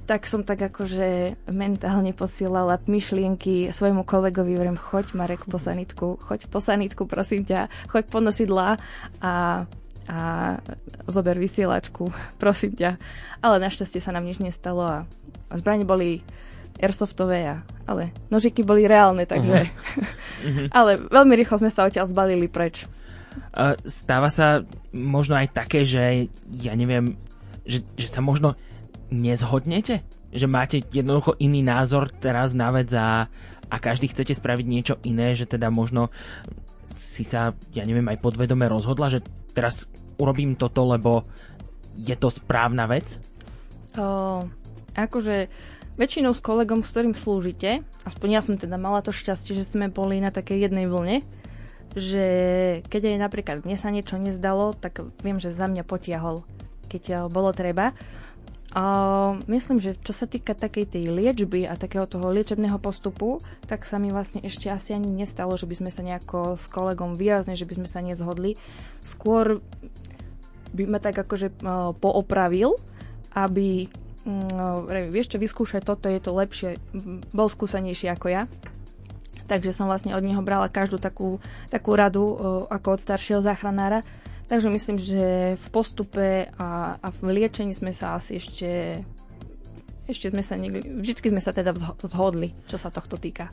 [0.06, 6.52] tak som tak akože mentálne posielala myšlienky svojmu kolegovi, hovorím, choď Marek po sanitku, choď
[6.52, 8.82] po sanitku, prosím ťa, choď po nosidlá
[9.22, 9.32] a
[10.12, 10.20] a
[11.08, 12.12] zober vysielačku,
[12.44, 13.00] prosím ťa.
[13.40, 14.98] Ale našťastie sa nám nič nestalo a,
[15.48, 16.20] a zbranie boli
[16.82, 17.56] airsoftové, a,
[17.88, 19.70] ale nožiky boli reálne, takže...
[20.44, 20.68] Uh-huh.
[20.78, 22.90] ale veľmi rýchlo sme sa odtiaľ zbalili preč.
[23.56, 27.16] Uh, stáva sa možno aj také, že ja neviem,
[27.64, 28.60] že, že sa možno
[29.08, 30.04] nezhodnete?
[30.32, 33.28] Že máte jednoducho iný názor teraz na vec a,
[33.72, 36.12] a každý chcete spraviť niečo iné, že teda možno
[36.92, 39.88] si sa, ja neviem, aj podvedome rozhodla, že teraz
[40.18, 41.28] urobím toto, lebo
[41.96, 43.20] je to správna vec?
[44.00, 44.48] O,
[44.96, 45.52] akože
[46.00, 49.92] väčšinou s kolegom, s ktorým slúžite, aspoň ja som teda mala to šťastie, že sme
[49.92, 51.22] boli na takej jednej vlne,
[51.92, 52.26] že
[52.88, 56.48] keď aj napríklad mne sa niečo nezdalo, tak viem, že za mňa potiahol,
[56.88, 57.92] keď bolo treba.
[58.72, 58.86] A
[59.52, 64.00] myslím, že čo sa týka takej tej liečby a takého toho liečebného postupu, tak sa
[64.00, 67.68] mi vlastne ešte asi ani nestalo, že by sme sa nejako s kolegom výrazne, že
[67.68, 68.56] by sme sa nezhodli.
[69.04, 69.60] Skôr
[70.72, 72.80] by ma tak akože uh, poopravil,
[73.36, 73.92] aby
[74.24, 76.80] uh, vieš čo, vyskúšať toto, je to lepšie,
[77.36, 78.48] bol skúsenejší ako ja.
[79.52, 82.36] Takže som vlastne od neho brala každú takú, takú radu uh,
[82.72, 84.00] ako od staršieho záchranára
[84.52, 89.00] Takže myslím, že v postupe a, a v liečení sme sa asi ešte
[90.12, 91.72] ešte sme sa niekde, vždycky sme sa teda
[92.08, 93.50] zhodli, čo sa tohto týka.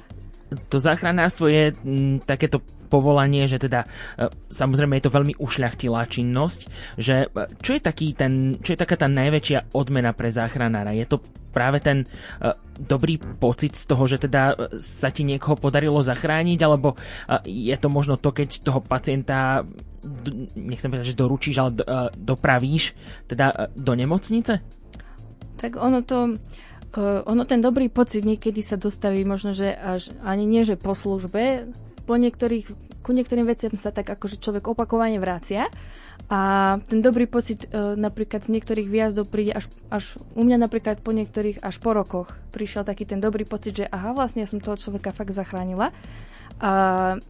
[0.73, 3.85] To záchranárstvo je m, mm, takéto povolanie, že teda
[4.17, 6.61] e, samozrejme je to veľmi ušľachtilá činnosť,
[6.97, 10.97] že e, čo je, taký ten, čo je taká tá najväčšia odmena pre záchranára?
[10.97, 15.99] Je to práve ten uh, dobrý pocit z toho, že teda sa ti niekoho podarilo
[15.99, 19.65] zachrániť, alebo uh, je to možno to, keď toho pacienta
[20.55, 22.95] nechcem povedať, že doručíš, ale do, dopravíš
[23.27, 24.63] teda do nemocnice?
[25.59, 26.39] Tak ono to
[26.97, 30.97] uh, ono ten dobrý pocit niekedy sa dostaví možno, že až ani nie, že po
[30.97, 31.69] službe,
[32.09, 32.67] po niektorých,
[33.05, 35.69] ku niektorým veciam sa tak akože človek opakovane vracia.
[36.29, 41.01] A ten dobrý pocit e, napríklad z niektorých výjazdov príde až, až u mňa napríklad
[41.01, 44.61] po niektorých až po rokoch prišiel taký ten dobrý pocit, že aha, vlastne ja som
[44.61, 45.89] toho človeka fakt zachránila
[46.59, 46.73] A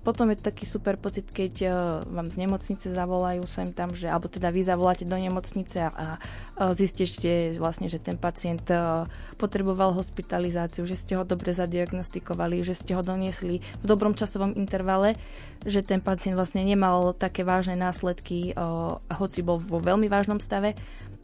[0.09, 1.73] potom je taký super pocit, keď uh,
[2.09, 6.73] vám z nemocnice zavolajú sem tam, že, alebo teda vy zavoláte do nemocnice a, a
[6.73, 9.05] zistíte vlastne, že ten pacient uh,
[9.37, 15.21] potreboval hospitalizáciu, že ste ho dobre zadiagnostikovali, že ste ho doniesli v dobrom časovom intervale,
[15.61, 20.73] že ten pacient vlastne nemal také vážne následky, uh, hoci bol vo veľmi vážnom stave,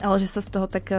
[0.02, 0.90] ale že sa z toho tak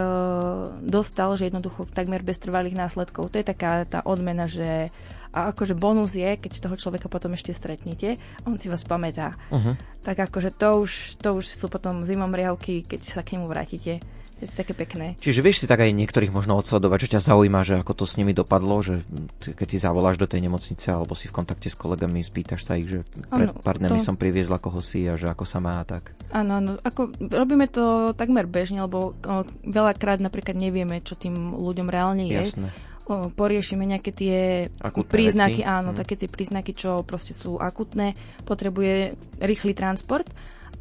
[0.79, 3.27] dostal, že jednoducho takmer bez trvalých následkov.
[3.27, 4.87] To je taká tá odmena, že
[5.35, 8.15] a akože bonus je, keď toho človeka potom ešte stretnete,
[8.47, 9.35] on si vás pamätá.
[9.51, 9.75] Uh-huh.
[9.99, 13.99] Tak akože to už, to už sú potom zimom riavky, keď sa k nemu vrátite.
[14.35, 15.15] Je to také pekné.
[15.23, 18.19] Čiže vieš si tak aj niektorých možno odsledovať, čo ťa zaujíma, že ako to s
[18.19, 18.99] nimi dopadlo, že
[19.39, 22.91] keď si zavoláš do tej nemocnice alebo si v kontakte s kolegami, spýtaš sa ich,
[22.91, 24.07] že pred ano, pár dňami to...
[24.11, 26.11] som priviezla koho si a že ako sa má a tak.
[26.35, 26.71] Áno, áno.
[26.83, 32.35] Ako, robíme to takmer bežne, lebo o, veľakrát napríklad nevieme, čo tým ľuďom reálne je.
[32.35, 34.37] Jasné poriešime nejaké tie
[34.81, 35.69] akutné príznaky, veci.
[35.69, 35.99] áno, hmm.
[36.01, 40.25] také tie príznaky, čo proste sú akutné, potrebuje rýchly transport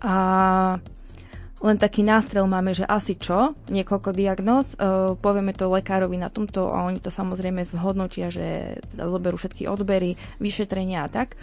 [0.01, 0.15] a
[1.65, 6.69] len taký nástrel máme, že asi čo, niekoľko diagnóz, uh, povieme to lekárovi na tomto
[6.69, 11.41] a oni to samozrejme zhodnotia, že teda zoberú všetky odbery, vyšetrenia a tak.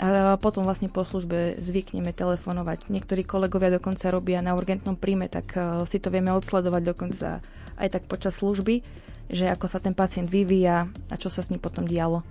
[0.00, 2.88] A potom vlastne po službe zvykneme telefonovať.
[2.88, 7.38] Niektorí kolegovia dokonca robia na urgentnom príjme, tak uh, si to vieme odsledovať dokonca
[7.78, 8.82] aj tak počas služby
[9.30, 12.26] že ako sa ten pacient vyvíja a čo sa s ním potom dialo.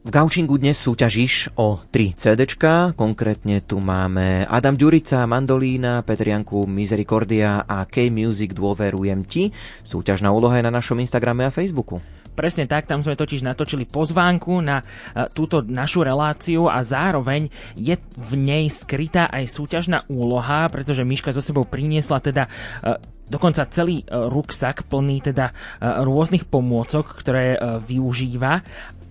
[0.00, 2.48] V Gaučingu dnes súťažíš o 3 CD,
[2.96, 9.52] konkrétne tu máme Adam Ďurica, Mandolína, Petrianku Misericordia a K-Music Dôverujem ti.
[9.84, 12.00] Súťažná úloha je na našom Instagrame a Facebooku.
[12.32, 18.00] Presne tak, tam sme totiž natočili pozvánku na uh, túto našu reláciu a zároveň je
[18.16, 22.96] v nej skrytá aj súťažná úloha, pretože Miška zo sebou priniesla teda uh,
[23.30, 25.54] dokonca celý ruksak plný teda
[26.02, 28.60] rôznych pomôcok, ktoré využíva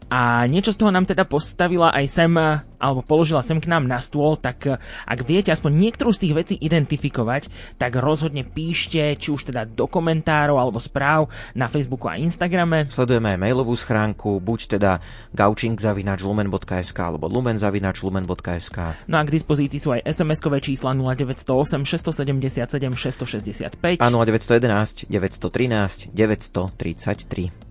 [0.09, 2.33] a niečo z toho nám teda postavila aj sem,
[2.81, 6.33] alebo položila sem k nám na stôl, tak eh, ak viete aspoň niektorú z tých
[6.33, 12.17] vecí identifikovať, tak rozhodne píšte, či už teda do komentárov alebo správ na Facebooku a
[12.17, 12.89] Instagrame.
[12.89, 14.91] Sledujeme aj mailovú schránku, buď teda
[15.37, 24.07] gaučing.lumen.sk alebo lumen.lumen.sk No a k dispozícii sú aj SMS-kové čísla 0908 677 665 a
[24.09, 27.68] 0911 913 933.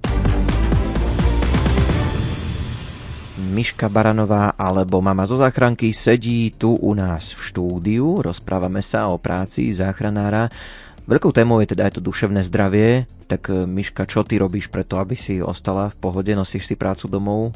[3.38, 8.18] Miška Baranová alebo mama zo záchranky sedí tu u nás v štúdiu.
[8.18, 10.50] Rozprávame sa o práci záchranára.
[11.06, 13.06] Veľkou témou je teda aj to duševné zdravie.
[13.30, 16.34] Tak e, Miška, čo ty robíš preto, aby si ostala v pohode?
[16.34, 17.54] Nosíš si prácu domov?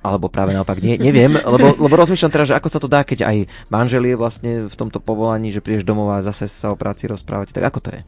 [0.00, 3.24] Alebo práve naopak, nie, neviem, lebo, lebo rozmýšľam teraz, že ako sa to dá, keď
[3.24, 3.36] aj
[3.72, 7.56] manžel je vlastne v tomto povolaní, že prídeš domov a zase sa o práci rozprávate.
[7.56, 8.00] Tak ako to je?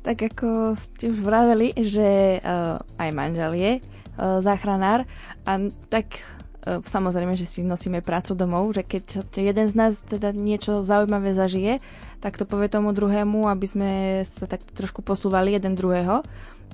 [0.00, 3.72] Tak ako ste už vraveli, že uh, aj manžel je
[4.18, 5.06] záchranár.
[5.46, 5.52] A
[5.92, 10.82] tak uh, samozrejme, že si nosíme prácu domov, že keď jeden z nás teda niečo
[10.82, 11.78] zaujímavé zažije,
[12.20, 13.90] tak to povie tomu druhému, aby sme
[14.28, 16.20] sa tak trošku posúvali jeden druhého,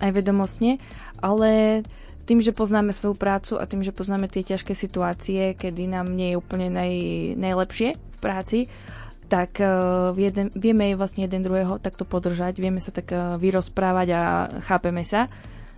[0.03, 0.83] aj vedomostne.
[1.23, 1.83] Ale
[2.27, 6.35] tým, že poznáme svoju prácu a tým, že poznáme tie ťažké situácie, kedy nám nie
[6.35, 6.93] je úplne naj,
[7.39, 8.59] najlepšie v práci,
[9.31, 14.23] tak uh, jeden, vieme vlastne jeden druhého takto podržať, vieme sa tak uh, vyrozprávať a
[14.63, 15.31] chápeme sa,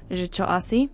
[0.09, 0.89] že čo asi.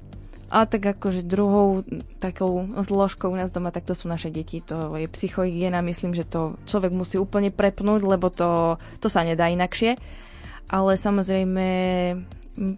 [0.54, 1.82] A tak akože druhou
[2.22, 4.62] takou zložkou u nás doma, tak to sú naše deti.
[4.70, 9.50] To je psychohygiena, myslím, že to človek musí úplne prepnúť, lebo to, to sa nedá
[9.50, 9.98] inakšie.
[10.70, 11.66] Ale samozrejme,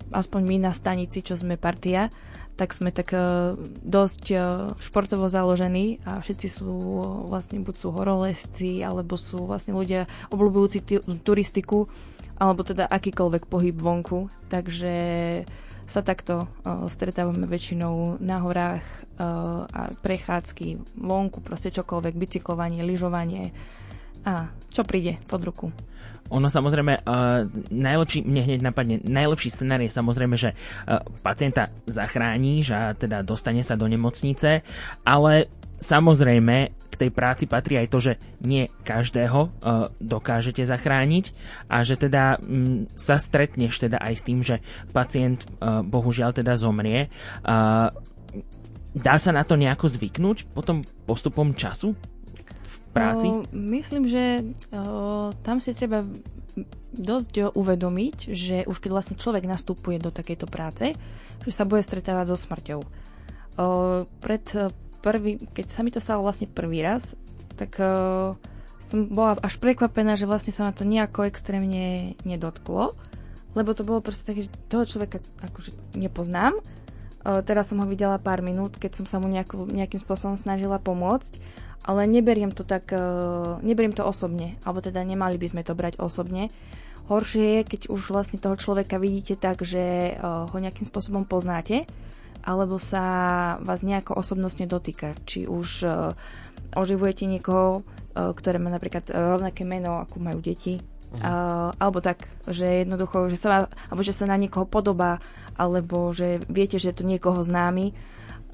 [0.08, 2.08] aspoň my na stanici, čo sme partia,
[2.56, 3.52] tak sme tak uh,
[3.84, 4.40] dosť uh,
[4.80, 6.72] športovo založení a všetci sú
[7.28, 10.80] vlastne buď sú horolezci, alebo sú vlastne ľudia obľúbujúci
[11.20, 11.84] turistiku,
[12.40, 14.32] alebo teda akýkoľvek pohyb vonku.
[14.48, 14.96] Takže
[15.86, 23.54] sa takto uh, stretávame väčšinou na horách uh, a prechádzky vonku, proste čokoľvek, bicyklovanie, lyžovanie
[24.26, 25.66] a čo príde pod ruku.
[26.34, 32.74] Ono samozrejme, uh, najlepší, mne hneď napadne, najlepší scenár je samozrejme, že uh, pacienta zachrániš
[32.74, 34.66] a teda dostane sa do nemocnice,
[35.06, 35.46] ale
[35.76, 41.36] Samozrejme, k tej práci patrí aj to, že nie každého uh, dokážete zachrániť
[41.68, 44.64] a že teda um, sa stretneš teda aj s tým, že
[44.96, 47.12] pacient uh, bohužiaľ teda zomrie.
[47.44, 47.92] Uh,
[48.96, 51.92] dá sa na to nejako zvyknúť potom postupom času
[52.64, 53.28] v práci?
[53.28, 56.00] Uh, myslím, že uh, tam si treba
[56.96, 60.96] dosť uvedomiť, že už keď vlastne človek nastupuje do takejto práce,
[61.44, 62.80] že sa bude stretávať so smrťou.
[63.60, 67.16] Uh, pred prvý, keď sa mi to stalo vlastne prvý raz,
[67.56, 68.36] tak uh,
[68.76, 72.92] som bola až prekvapená, že vlastne sa ma to nejako extrémne nedotklo,
[73.56, 76.60] lebo to bolo proste také, že toho človeka akože nepoznám,
[77.48, 81.40] teraz som ho videla pár minút, keď som sa mu nejako, nejakým spôsobom snažila pomôcť,
[81.88, 82.92] ale neberiem to tak,
[83.64, 86.52] neberiem to osobne, alebo teda nemali by sme to brať osobne.
[87.08, 91.88] Horšie je, keď už vlastne toho človeka vidíte tak, že ho nejakým spôsobom poznáte,
[92.46, 93.02] alebo sa
[93.58, 95.18] vás nejako osobnostne dotýka.
[95.26, 96.14] Či už uh,
[96.78, 102.30] oživujete niekoho, uh, ktoré má napríklad uh, rovnaké meno, ako majú deti, uh, alebo tak,
[102.46, 105.18] že jednoducho, že sa, alebo že sa na niekoho podobá,
[105.58, 107.90] alebo že viete, že je to niekoho známy,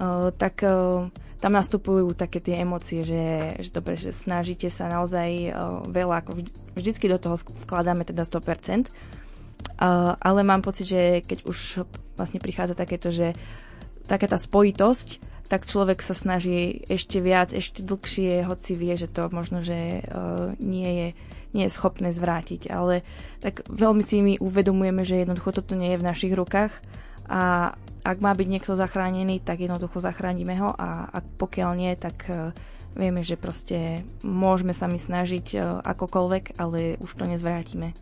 [0.01, 5.51] uh, tak uh, tam nastupujú také tie emócie, že, že dobre, že snažíte sa naozaj
[5.51, 11.03] uh, veľa, ako vždy, vždycky do toho vkladáme teda 100%, uh, ale mám pocit, že
[11.27, 11.83] keď už
[12.15, 13.35] vlastne prichádza takéto, že
[14.07, 19.29] taká tá spojitosť, tak človek sa snaží ešte viac, ešte dlhšie, hoci vie, že to
[19.29, 21.09] možno, že uh, nie, je,
[21.53, 22.73] nie je schopné zvrátiť.
[22.73, 23.05] Ale
[23.45, 26.73] tak veľmi si my uvedomujeme, že jednoducho toto nie je v našich rukách
[27.29, 32.33] a ak má byť niekto zachránený, tak jednoducho zachránime ho a ak pokiaľ nie, tak
[32.33, 32.57] uh,
[32.97, 37.93] vieme, že proste môžeme sa mi snažiť uh, akokoľvek, ale už to nezvrátime.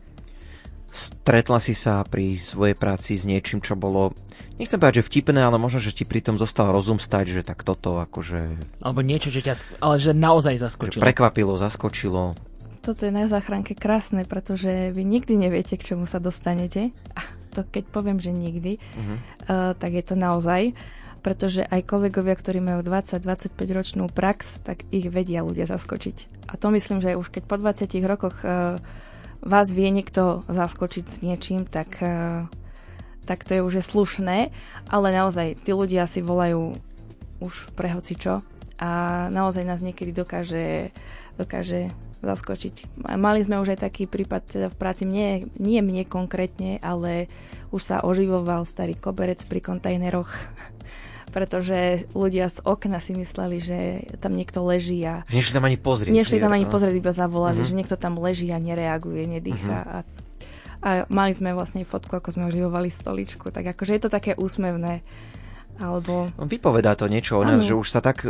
[0.91, 4.11] Stretla si sa pri svojej práci s niečím, čo bolo,
[4.59, 8.03] nechcem povedať, že vtipné, ale možno, že ti pritom zostal rozum stať, že tak toto
[8.03, 8.59] akože...
[8.83, 10.99] Alebo niečo, že ťa, ale že naozaj zaskočilo.
[10.99, 12.35] Že prekvapilo, zaskočilo.
[12.83, 16.91] Toto je na záchranke krásne, pretože vy nikdy neviete, k čomu sa dostanete.
[17.15, 17.23] A
[17.55, 19.17] to keď poviem, že nikdy, uh-huh.
[19.47, 20.75] uh, tak je to naozaj
[21.21, 26.49] pretože aj kolegovia, ktorí majú 20-25 ročnú prax, tak ich vedia ľudia zaskočiť.
[26.49, 28.81] A to myslím, že už keď po 20 rokoch uh,
[29.41, 32.45] vás vie niekto zaskočiť s niečím, tak, eh,
[33.25, 34.37] tak to je už je slušné,
[34.87, 36.77] ale naozaj tí ľudia si volajú
[37.41, 38.45] už pre hocičo
[38.77, 38.89] a
[39.33, 40.93] naozaj nás niekedy dokáže,
[41.37, 41.89] dokáže
[42.21, 43.01] zaskočiť.
[43.17, 47.25] Mali sme už aj taký prípad teda v práci, nie, nie mne konkrétne, ale
[47.73, 50.29] už sa oživoval starý koberec pri kontajneroch
[51.31, 53.77] pretože ľudia z okna si mysleli, že
[54.19, 55.23] tam niekto leží a...
[55.31, 56.13] Nešli tam ani pozrieť.
[56.13, 57.71] Nešli tam ani pozrieť, iba zavolali, uh-huh.
[57.71, 59.77] že niekto tam leží a nereaguje, nedýcha.
[59.81, 59.95] Uh-huh.
[59.95, 59.97] A,
[60.83, 65.01] a mali sme vlastne fotku, ako sme oživovali stoličku, tak akože je to také úsmevné.
[65.81, 66.29] Alebo...
[66.37, 67.65] No, vypovedá to niečo o nás, ano.
[67.65, 68.29] že už sa tak e,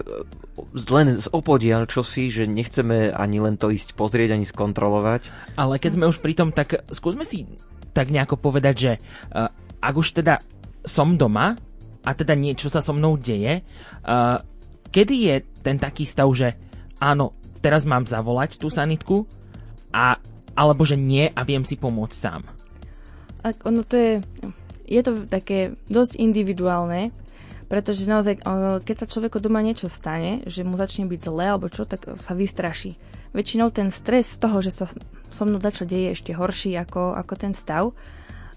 [0.71, 5.33] len z opodial čosi, že nechceme ani len to ísť pozrieť, ani skontrolovať.
[5.59, 7.49] Ale keď sme už pri tom, tak skúsme si
[7.91, 8.91] tak nejako povedať, že
[9.35, 9.51] uh,
[9.83, 10.39] ak už teda
[10.87, 11.59] som doma,
[12.01, 14.37] a teda niečo sa so mnou deje, uh,
[14.89, 16.57] kedy je ten taký stav, že
[16.97, 19.29] áno, teraz mám zavolať tú sanitku,
[19.91, 20.17] a,
[20.55, 22.41] alebo že nie a viem si pomôcť sám?
[23.43, 24.13] Ak ono to je,
[24.87, 27.11] je to také dosť individuálne,
[27.71, 28.43] pretože naozaj,
[28.83, 32.35] keď sa človeku doma niečo stane, že mu začne byť zle alebo čo, tak sa
[32.35, 32.99] vystraší.
[33.31, 34.91] Väčšinou ten stres z toho, že sa
[35.31, 37.95] so mnou dačo deje ešte horší ako, ako ten stav.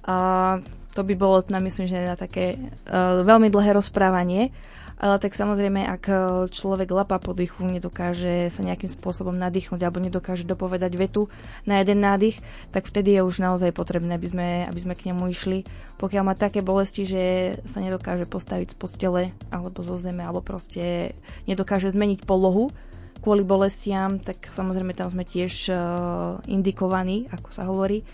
[0.02, 0.58] A
[0.94, 4.54] to by bolo, na myslím, že na také uh, veľmi dlhé rozprávanie.
[4.94, 6.14] Ale tak samozrejme, ak e,
[6.54, 11.26] človek lapa po dychu, nedokáže sa nejakým spôsobom nadýchnuť alebo nedokáže dopovedať vetu
[11.66, 12.38] na jeden nádych,
[12.70, 15.66] tak vtedy je už naozaj potrebné, aby sme, aby sme k nemu išli.
[15.98, 17.22] Pokiaľ má také bolesti, že
[17.66, 21.18] sa nedokáže postaviť z postele alebo zo zeme, alebo proste
[21.50, 22.70] nedokáže zmeniť polohu,
[23.18, 28.04] kvôli bolestiam, tak samozrejme tam sme tiež uh, indikovaní, ako sa hovorí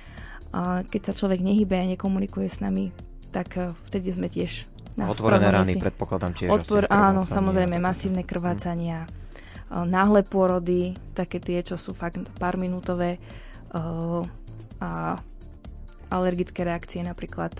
[0.50, 2.90] a keď sa človek nehybe a nekomunikuje s nami,
[3.30, 4.66] tak eh, vtedy sme tiež
[4.98, 6.50] na Otvorené rany, predpokladám tiež.
[6.50, 9.06] Odpor, áno, samozrejme, masívne krvácania,
[9.70, 9.86] hmm.
[9.86, 13.22] náhle pôrody, také tie, čo sú fakt pár minútové
[13.70, 14.26] uh,
[14.82, 15.22] a
[16.10, 17.54] alergické reakcie napríklad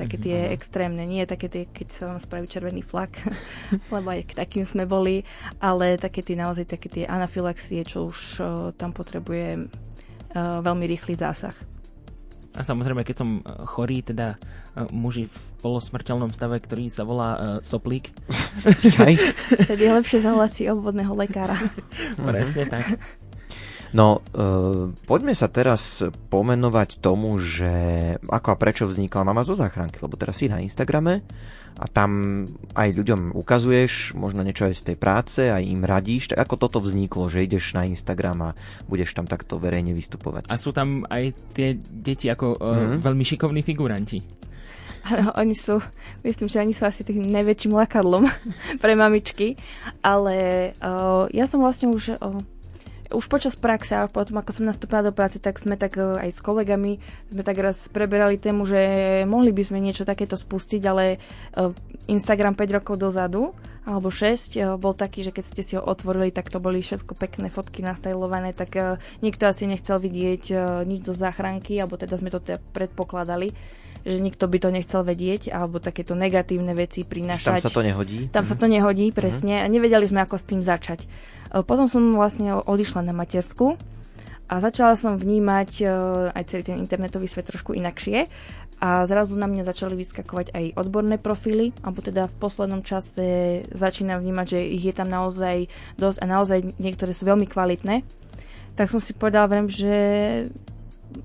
[0.00, 0.56] také tie mm-hmm.
[0.56, 3.20] extrémne, nie také tie, keď sa vám spraví červený flak,
[3.94, 5.28] lebo aj k takým sme boli,
[5.60, 8.46] ale také tie naozaj také tie anafilaxie, čo už uh,
[8.80, 11.52] tam potrebuje uh, veľmi rýchly zásah.
[12.60, 17.36] A samozrejme, keď som e, chorý, teda e, muži v polosmrteľnom stave, ktorý sa volá
[17.36, 18.16] uh, soplík.
[19.68, 21.52] Tedy je lepšie zavolať si obvodného lekára.
[22.16, 22.96] Presne tak.
[23.90, 27.70] No, uh, poďme sa teraz pomenovať tomu, že
[28.22, 31.26] ako a prečo vznikla Mama zo záchranky, lebo teraz si na Instagrame
[31.80, 32.44] a tam
[32.76, 36.34] aj ľuďom ukazuješ možno niečo aj z tej práce, aj im radíš.
[36.34, 40.52] Tak ako toto vzniklo, že ideš na Instagram a budeš tam takto verejne vystupovať?
[40.52, 43.00] A sú tam aj tie deti ako mm-hmm.
[43.00, 44.20] veľmi šikovní figuranti.
[45.08, 45.80] Ano, oni sú,
[46.20, 48.28] myslím, že oni sú asi tým najväčším lakadlom
[48.82, 49.56] pre mamičky,
[50.04, 52.44] ale uh, ja som vlastne už uh,
[53.10, 56.30] už počas praxe a potom ako som nastúpila do práce, tak sme tak e, aj
[56.30, 58.80] s kolegami sme tak raz preberali tému, že
[59.26, 61.18] mohli by sme niečo takéto spustiť, ale e,
[62.06, 63.50] Instagram 5 rokov dozadu
[63.82, 67.18] alebo 6 e, bol taký, že keď ste si ho otvorili, tak to boli všetko
[67.18, 68.78] pekné fotky nastajlované, tak
[69.20, 70.54] nikto asi nechcel vidieť
[70.86, 73.50] nič do záchranky, alebo teda sme to teda predpokladali
[74.04, 77.60] že nikto by to nechcel vedieť, alebo takéto negatívne veci prinášať.
[77.60, 78.18] Tam sa to nehodí?
[78.32, 78.50] Tam mm.
[78.50, 79.60] sa to nehodí, presne.
[79.60, 79.62] Mm.
[79.62, 81.04] A nevedeli sme, ako s tým začať.
[81.66, 83.74] Potom som vlastne odišla na matersku
[84.46, 85.70] a začala som vnímať
[86.30, 88.30] aj celý ten internetový svet trošku inakšie
[88.80, 94.24] a zrazu na mňa začali vyskakovať aj odborné profily, alebo teda v poslednom čase začínam
[94.24, 95.68] vnímať, že ich je tam naozaj
[96.00, 98.00] dosť a naozaj niektoré sú veľmi kvalitné.
[98.78, 99.92] Tak som si povedala, vrem, že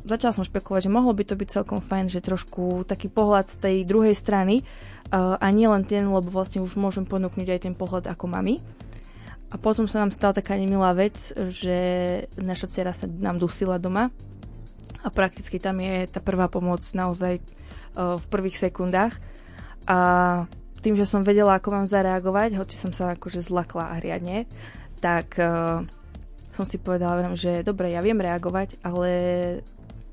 [0.06, 3.58] začala som špekulovať, že mohlo by to byť celkom fajn, že trošku taký pohľad z
[3.62, 7.76] tej druhej strany uh, a nie len ten, lebo vlastne už môžem ponúknuť aj ten
[7.78, 8.62] pohľad ako mami.
[9.54, 11.78] A potom sa nám stala taká nemilá vec, že
[12.36, 14.10] naša dcera sa nám dusila doma
[15.06, 19.14] a prakticky tam je tá prvá pomoc naozaj uh, v prvých sekundách.
[19.86, 19.98] A
[20.82, 24.50] tým, že som vedela, ako mám zareagovať, hoci som sa akože zlakla a riadne,
[24.98, 25.86] tak uh,
[26.56, 29.10] som si povedala, že dobre, ja viem reagovať, ale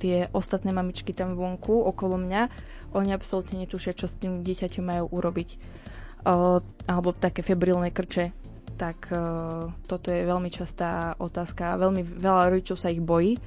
[0.02, 2.50] tie ostatné mamičky tam vonku, okolo mňa,
[2.98, 5.50] oni absolútne netušia, čo s tým dieťaťom majú urobiť.
[6.22, 6.58] Uh,
[6.90, 8.34] alebo také febrilné krče.
[8.74, 11.78] Tak uh, toto je veľmi častá otázka.
[11.78, 13.38] Veľmi veľa rodičov sa ich bojí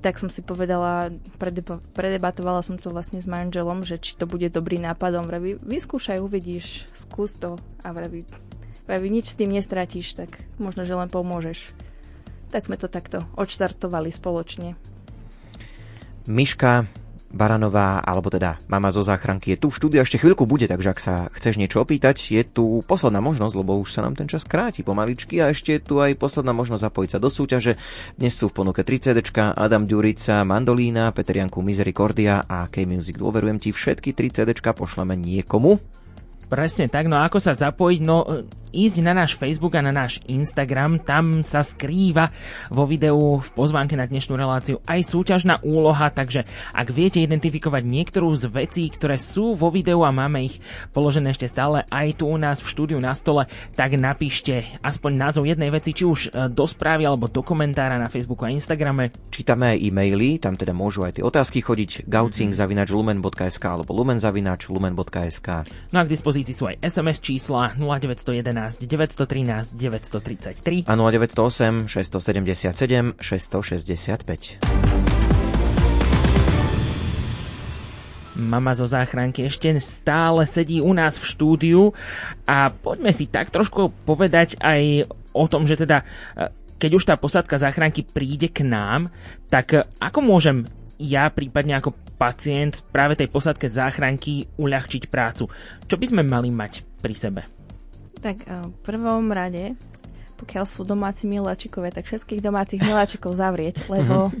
[0.00, 4.48] tak som si povedala, predeba- predebatovala som to vlastne s manželom, že či to bude
[4.48, 5.28] dobrý nápadom.
[5.28, 7.60] Vraví, vyskúšaj, uvidíš, skús to.
[7.84, 8.24] A vraví,
[8.88, 11.76] vraví, nič s tým nestratíš, tak možno, že len pomôžeš.
[12.48, 14.74] Tak sme to takto odštartovali spoločne.
[16.30, 16.86] Miška,
[17.30, 20.98] Baranová, alebo teda mama zo záchranky je tu v štúdiu ešte chvíľku bude, takže ak
[21.02, 24.82] sa chceš niečo opýtať, je tu posledná možnosť, lebo už sa nám ten čas kráti
[24.82, 27.78] pomaličky a ešte je tu aj posledná možnosť zapojiť sa do súťaže.
[28.18, 29.18] Dnes sú v ponuke 3 CD,
[29.54, 33.18] Adam Ďurica, Mandolína, Peter Janku Misericordia a K-Music.
[33.18, 35.78] Dôverujem ti, všetky 3 CD pošleme niekomu.
[36.50, 38.00] Presne tak, no ako sa zapojiť?
[38.02, 38.26] No
[38.70, 41.02] ísť na náš Facebook a na náš Instagram.
[41.02, 42.30] Tam sa skrýva
[42.70, 48.30] vo videu v pozvánke na dnešnú reláciu aj súťažná úloha, takže ak viete identifikovať niektorú
[48.38, 50.62] z vecí, ktoré sú vo videu a máme ich
[50.94, 55.50] položené ešte stále aj tu u nás v štúdiu na stole, tak napíšte aspoň názov
[55.50, 59.10] jednej veci, či už e, do správy alebo do komentára na Facebooku a Instagrame.
[59.34, 65.48] Čítame aj e-maily, tam teda môžu aj tie otázky chodiť gaucing.lumen.sk alebo lumen.lumen.sk
[65.90, 74.60] No a k dispozícii sú aj SMS čísla 0911 913 933 a 0908 677 665.
[78.40, 81.82] Mama zo záchranky ešte stále sedí u nás v štúdiu
[82.48, 85.04] a poďme si tak trošku povedať aj
[85.36, 86.02] o tom, že teda
[86.34, 86.48] e,
[86.80, 89.12] keď už tá posadka záchranky príde k nám,
[89.52, 90.64] tak e, ako môžem
[91.00, 95.48] ja prípadne ako pacient práve tej posadke záchranky uľahčiť prácu?
[95.88, 97.59] Čo by sme mali mať pri sebe?
[98.20, 99.76] Tak eh, v prvom rade,
[100.36, 104.32] pokiaľ sú domáci miláčikovia, tak všetkých domácich miláčikov zavrieť, lebo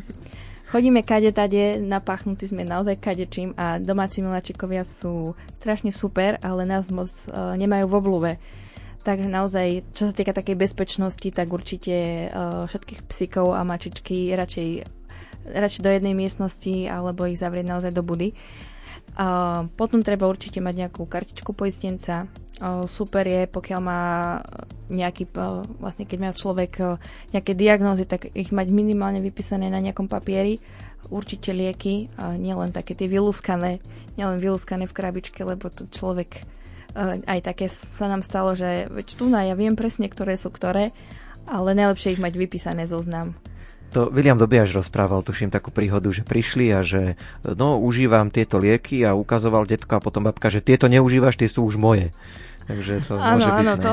[0.72, 6.88] chodíme kade tade, napáchnutí sme naozaj kadečím a domáci miláčikovia sú strašne super, ale nás
[6.88, 8.32] moc uh, nemajú v oblúbe.
[9.00, 14.68] Takže naozaj, čo sa týka takej bezpečnosti, tak určite uh, všetkých psíkov a mačičky radšej,
[15.56, 18.36] radšej do jednej miestnosti alebo ich zavrieť naozaj do budy.
[19.16, 22.30] Uh, potom treba určite mať nejakú kartičku poistenca,
[22.84, 24.02] super je, pokiaľ má
[24.92, 25.32] nejaký,
[25.80, 27.00] vlastne keď má človek
[27.32, 30.60] nejaké diagnózy, tak ich mať minimálne vypísané na nejakom papieri.
[31.08, 33.80] Určite lieky, nielen také tie vylúskané,
[34.20, 36.44] nielen vylúskané v krabičke, lebo to človek
[37.24, 40.90] aj také sa nám stalo, že veď tu na ja viem presne, ktoré sú ktoré,
[41.46, 43.38] ale najlepšie ich mať vypísané zoznam.
[43.94, 49.02] To William Dobiaž rozprával, tuším, takú príhodu, že prišli a že no, užívam tieto lieky
[49.02, 52.14] a ukazoval detko a potom babka, že tieto neužívaš, tie sú už moje.
[52.70, 53.92] Takže to áno, môže byť, áno, to...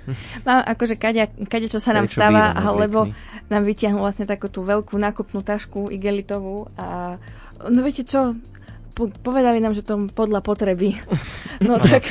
[0.48, 3.12] Mám akože kade, kade čo sa nám Prečo stáva, alebo
[3.52, 7.20] nám vyťahnú vlastne takú tú veľkú nákupnú tašku igelitovú a
[7.68, 8.32] no viete čo,
[8.94, 10.94] povedali nám, že to podľa potreby.
[11.62, 12.02] No tak,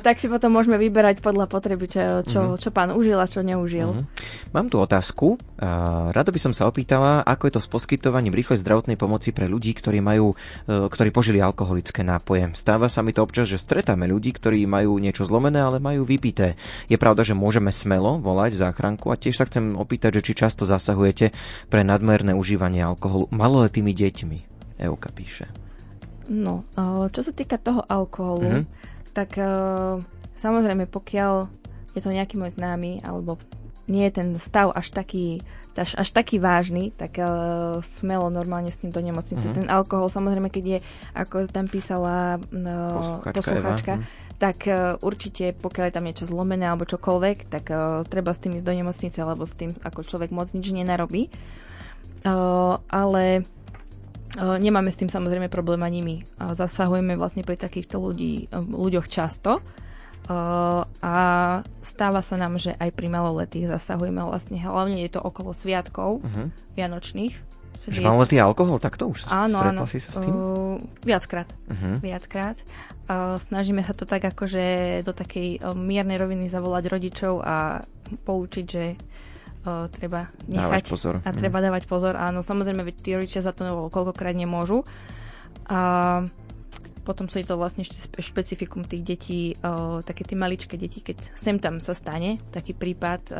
[0.00, 2.60] tak si potom môžeme vyberať podľa potreby, čo, čo, mm-hmm.
[2.60, 3.92] čo pán užil a čo neužil.
[3.92, 4.50] Mm-hmm.
[4.56, 5.36] Mám tu otázku.
[6.10, 9.76] Rado by som sa opýtala, ako je to s poskytovaním rýchlej zdravotnej pomoci pre ľudí,
[9.76, 10.32] ktorí, majú,
[10.64, 12.48] e, ktorí požili alkoholické nápoje.
[12.56, 16.56] Stáva sa mi to občas, že stretáme ľudí, ktorí majú niečo zlomené, ale majú vypité.
[16.88, 20.64] Je pravda, že môžeme smelo volať záchranku a tiež sa chcem opýtať, že či často
[20.64, 21.30] zasahujete
[21.68, 24.38] pre nadmerné užívanie alkoholu maloletými deťmi.
[24.80, 25.67] Euka píše.
[26.28, 26.68] No,
[27.08, 29.12] čo sa týka toho alkoholu, mm-hmm.
[29.16, 29.40] tak
[30.36, 31.48] samozrejme, pokiaľ
[31.96, 33.40] je to nejaký môj známy, alebo
[33.88, 35.40] nie je ten stav až taký,
[35.72, 39.40] až, až taký vážny, tak uh, smelo normálne s ním do nemocnice.
[39.40, 39.64] Mm-hmm.
[39.64, 40.78] Ten alkohol, samozrejme, keď je,
[41.16, 44.02] ako tam písala uh, posluchačka, mm.
[44.36, 48.60] tak uh, určite, pokiaľ je tam niečo zlomené alebo čokoľvek, tak uh, treba s tým
[48.60, 51.32] ísť do nemocnice, lebo s tým ako človek moc nič nenarobí.
[52.28, 53.48] Uh, ale
[54.38, 56.16] Nemáme s tým samozrejme problém ani my.
[56.54, 59.58] Zasahujeme vlastne pri takýchto ľudí, ľuďoch často
[61.00, 61.14] a
[61.80, 66.52] stáva sa nám, že aj pri maloletých zasahujeme vlastne, hlavne je to okolo sviatkov uh-huh.
[66.76, 67.34] vianočných.
[67.88, 69.88] Že maloletý alkohol, tak to už sa áno, áno.
[69.88, 70.28] si sa s tým?
[70.28, 71.48] Uh, viackrát.
[71.72, 71.96] Uh-huh.
[72.04, 72.60] Viackrát.
[73.08, 77.80] Uh, snažíme sa to tak akože do takej miernej roviny zavolať rodičov a
[78.28, 79.27] poučiť, že uh,
[79.92, 81.14] treba nechať dávať pozor.
[81.22, 81.66] a treba uh-huh.
[81.70, 82.14] dávať pozor.
[82.14, 84.86] Áno, samozrejme, veď tí rodičia za to koľkokrát nemôžu.
[85.68, 85.80] A
[86.24, 86.48] uh,
[87.08, 91.56] potom sú to vlastne ešte špecifikum tých detí, o, také tie maličké deti, keď sem
[91.56, 93.34] tam sa stane taký prípad o,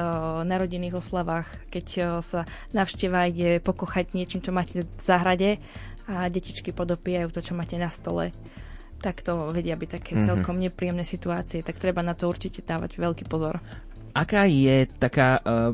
[0.48, 5.60] na rodinných oslavách, keď o, sa navšteva ide pokochať niečím, čo máte v záhrade
[6.08, 8.32] a detičky podopijajú to, čo máte na stole
[8.98, 10.26] tak to vedia byť také mm-hmm.
[10.26, 13.62] celkom nepríjemné situácie, tak treba na to určite dávať veľký pozor.
[14.10, 15.70] Aká je taká uh,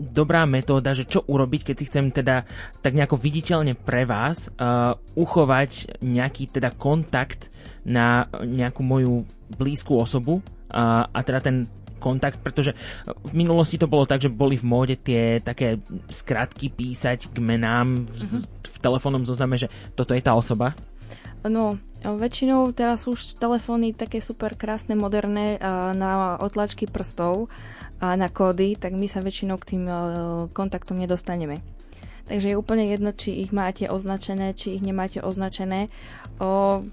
[0.00, 2.48] dobrá metóda, že čo urobiť, keď si chcem teda
[2.80, 7.52] tak nejako viditeľne pre vás uh, uchovať nejaký teda kontakt
[7.84, 11.56] na nejakú moju blízku osobu uh, a teda ten
[12.00, 12.72] kontakt, pretože
[13.04, 18.08] v minulosti to bolo tak, že boli v móde tie také skratky písať k menám
[18.08, 18.42] v, uh-huh.
[18.48, 20.72] v telefónnom zozname, že toto je tá osoba.
[21.40, 25.56] No, väčšinou teraz už telefóny také super krásne, moderné
[25.96, 27.48] na otlačky prstov
[27.96, 29.84] a na kódy, tak my sa väčšinou k tým
[30.52, 31.64] kontaktom nedostaneme.
[32.28, 35.88] Takže je úplne jedno, či ich máte označené, či ich nemáte označené.
[36.38, 36.84] O,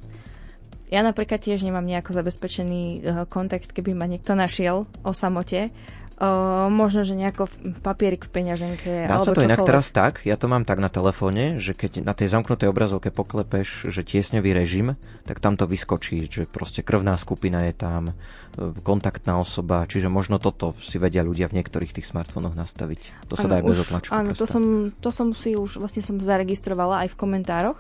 [0.90, 5.70] ja napríklad tiež nemám nejako zabezpečený kontakt, keby ma niekto našiel o samote
[6.18, 7.46] Uh, možno, že nejako
[7.86, 9.06] papierik v peňaženke.
[9.06, 12.18] Dá sa to inak teraz tak, ja to mám tak na telefóne, že keď na
[12.18, 14.98] tej zamknutej obrazovke poklepeš, že tiesňový režim,
[15.30, 20.42] tak tam to vyskočí, že proste krvná skupina je tam, e, kontaktná osoba, čiže možno
[20.42, 23.30] toto si vedia ľudia v niektorých tých smartfónoch nastaviť.
[23.30, 24.64] To sa ano, dá aj bez otlačku Áno, to som,
[24.98, 27.78] to som si už vlastne som zaregistrovala aj v komentároch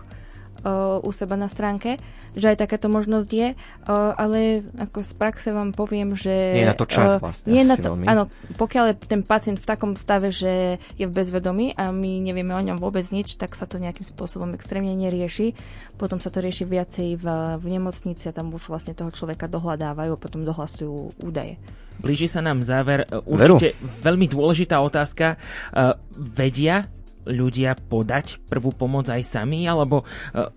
[1.03, 2.01] u seba na stránke,
[2.37, 6.29] že aj takáto možnosť je, uh, ale ako z praxe vám poviem, že...
[6.53, 7.49] Nie je na to čas vlastne.
[7.49, 8.29] Nie na to, áno,
[8.61, 12.61] pokiaľ je ten pacient v takom stave, že je v bezvedomí a my nevieme o
[12.61, 15.57] ňom vôbec nič, tak sa to nejakým spôsobom extrémne nerieši.
[15.97, 17.25] Potom sa to rieši viacej v,
[17.57, 21.57] v nemocnici a tam už vlastne toho človeka dohľadávajú a potom dohlasujú údaje.
[21.97, 23.09] Blíži sa nám záver.
[23.25, 23.89] Určite Veru.
[24.05, 25.41] veľmi dôležitá otázka.
[25.73, 26.85] Uh, vedia
[27.27, 30.05] ľudia podať prvú pomoc aj sami, alebo e,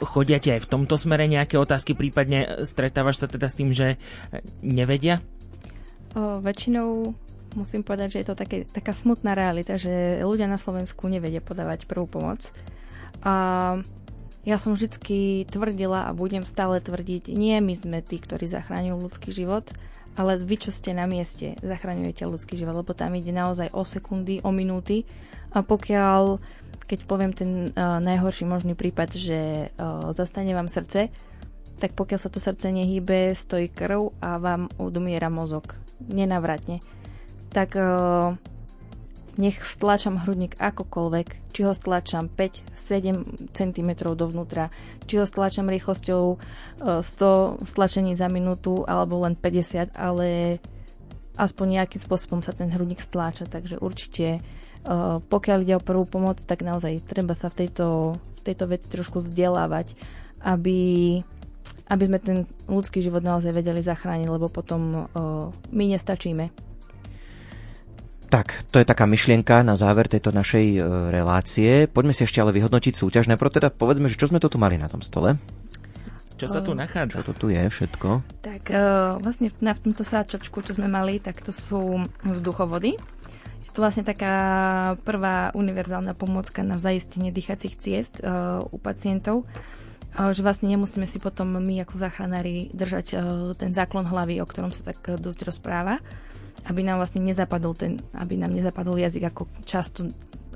[0.07, 3.99] chodia ti aj v tomto smere nejaké otázky, prípadne stretávaš sa teda s tým, že
[4.62, 5.18] nevedia?
[6.14, 7.14] O, väčšinou
[7.55, 11.87] musím povedať, že je to také, taká smutná realita, že ľudia na Slovensku nevedia podávať
[11.87, 12.55] prvú pomoc.
[13.23, 13.35] A
[14.41, 19.31] ja som vždycky tvrdila a budem stále tvrdiť, nie my sme tí, ktorí zachráňujú ľudský
[19.35, 19.68] život,
[20.18, 24.42] ale vy, čo ste na mieste, zachraňujete ľudský život, lebo tam ide naozaj o sekundy,
[24.42, 25.06] o minúty
[25.54, 26.42] a pokiaľ
[26.90, 31.14] keď poviem ten uh, najhorší možný prípad, že uh, zastane vám srdce,
[31.78, 35.78] tak pokiaľ sa to srdce nehýbe, stojí krv a vám odumiera mozog.
[36.02, 36.82] Nenavratne.
[37.54, 38.34] Tak uh,
[39.37, 44.72] nech stlačam hrudník akokoľvek, či ho stlačam 5-7 cm dovnútra,
[45.07, 50.59] či ho stlačam rýchlosťou uh, 100 stlačení za minútu alebo len 50, ale
[51.39, 54.43] aspoň nejakým spôsobom sa ten hrudník stláča, takže určite
[54.81, 58.89] Eh, pokiaľ ide o prvú pomoc, tak naozaj treba sa v tejto, v tejto veci
[58.89, 59.93] trošku vzdelávať,
[60.41, 61.20] aby,
[61.85, 66.70] aby sme ten ľudský život naozaj vedeli zachrániť, lebo potom uh, my nestačíme.
[68.31, 71.91] Tak, to je taká myšlienka na záver tejto našej uh, relácie.
[71.91, 73.26] Poďme si ešte ale vyhodnotiť súťaž.
[73.26, 75.35] Najprv teda povedzme, že čo sme to tu mali na tom stole.
[76.39, 77.20] Čo sa tu nachádza?
[77.20, 78.22] Čo to tu je všetko?
[78.47, 82.95] Tak uh, vlastne na tomto sáčočku, čo sme mali, tak to sú vzduchovody
[83.70, 84.35] to vlastne taká
[85.07, 89.47] prvá univerzálna pomôcka na zaistenie dýchacích ciest uh, u pacientov,
[90.11, 93.14] že vlastne nemusíme si potom my ako záchranári držať
[93.55, 96.03] ten záklon hlavy, o ktorom sa tak dosť rozpráva,
[96.66, 100.08] aby nám vlastne nezapadol ten, aby nám nezapadol jazyk, ako často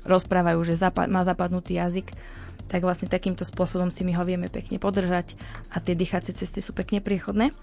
[0.05, 2.13] rozprávajú, že zapa- má zapadnutý jazyk,
[2.65, 5.37] tak vlastne takýmto spôsobom si my ho vieme pekne podržať
[5.69, 7.53] a tie dýchacie cesty sú pekne priechodné.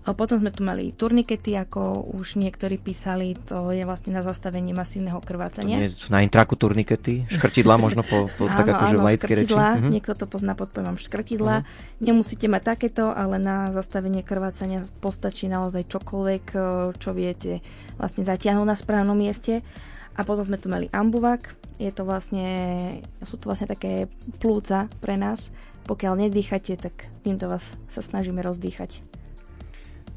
[0.00, 5.20] Potom sme tu mali turnikety, ako už niektorí písali, to je vlastne na zastavenie masívneho
[5.20, 5.76] krvácania.
[5.92, 9.52] To sú na intraku turnikety, škrtidla možno po, po áno, tak akože áno, laické reči.
[9.52, 9.92] Uh-huh.
[9.92, 11.60] Niekto to pozná pod pojmom škrtidla.
[11.60, 12.00] Uh-huh.
[12.00, 16.44] Nemusíte mať takéto, ale na zastavenie krvácania postačí naozaj čokoľvek,
[16.96, 17.60] čo viete
[18.00, 19.60] vlastne zatiahnuť na správnom mieste.
[20.16, 22.44] A potom sme tu mali ambuvak, je to vlastne,
[23.24, 24.08] sú to vlastne také
[24.40, 25.52] plúca pre nás.
[25.84, 29.19] Pokiaľ nedýchate, tak týmto vás sa snažíme rozdýchať.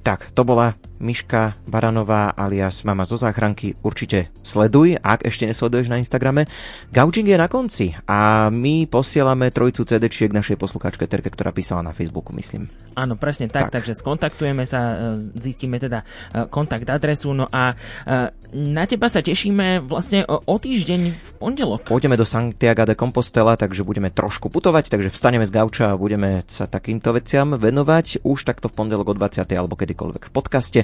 [0.03, 3.75] Tak, to bola Miška Baranová alias Mama zo záchranky.
[3.83, 6.47] Určite sleduj, ak ešte nesleduješ na Instagrame.
[6.95, 11.83] Gaučing je na konci a my posielame trojicu cd k našej posluchačke Terke, ktorá písala
[11.83, 12.71] na Facebooku, myslím.
[12.95, 17.73] Áno, presne tak, tak, takže skontaktujeme sa, e, zistíme teda e, kontakt adresu, no a
[17.73, 21.89] e, na teba sa tešíme vlastne o týždeň v pondelok.
[21.89, 26.45] Pôjdeme do Santiago de Compostela, takže budeme trošku putovať, takže vstaneme z gauča a budeme
[26.45, 29.49] sa takýmto veciam venovať už takto v pondelok o 20.
[29.57, 30.79] alebo kedykoľvek v podcaste.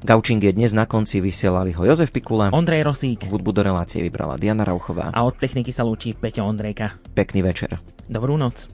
[0.00, 2.48] Gaučing je dnes na konci, vysielali ho Jozef Pikula.
[2.48, 3.28] Ondrej Rosík.
[3.28, 5.12] Hudbu do relácie vybrala Diana Rauchová.
[5.12, 6.96] A od techniky sa lúči Peťo Ondrejka.
[7.12, 7.76] Pekný večer.
[8.08, 8.72] Dobrú noc.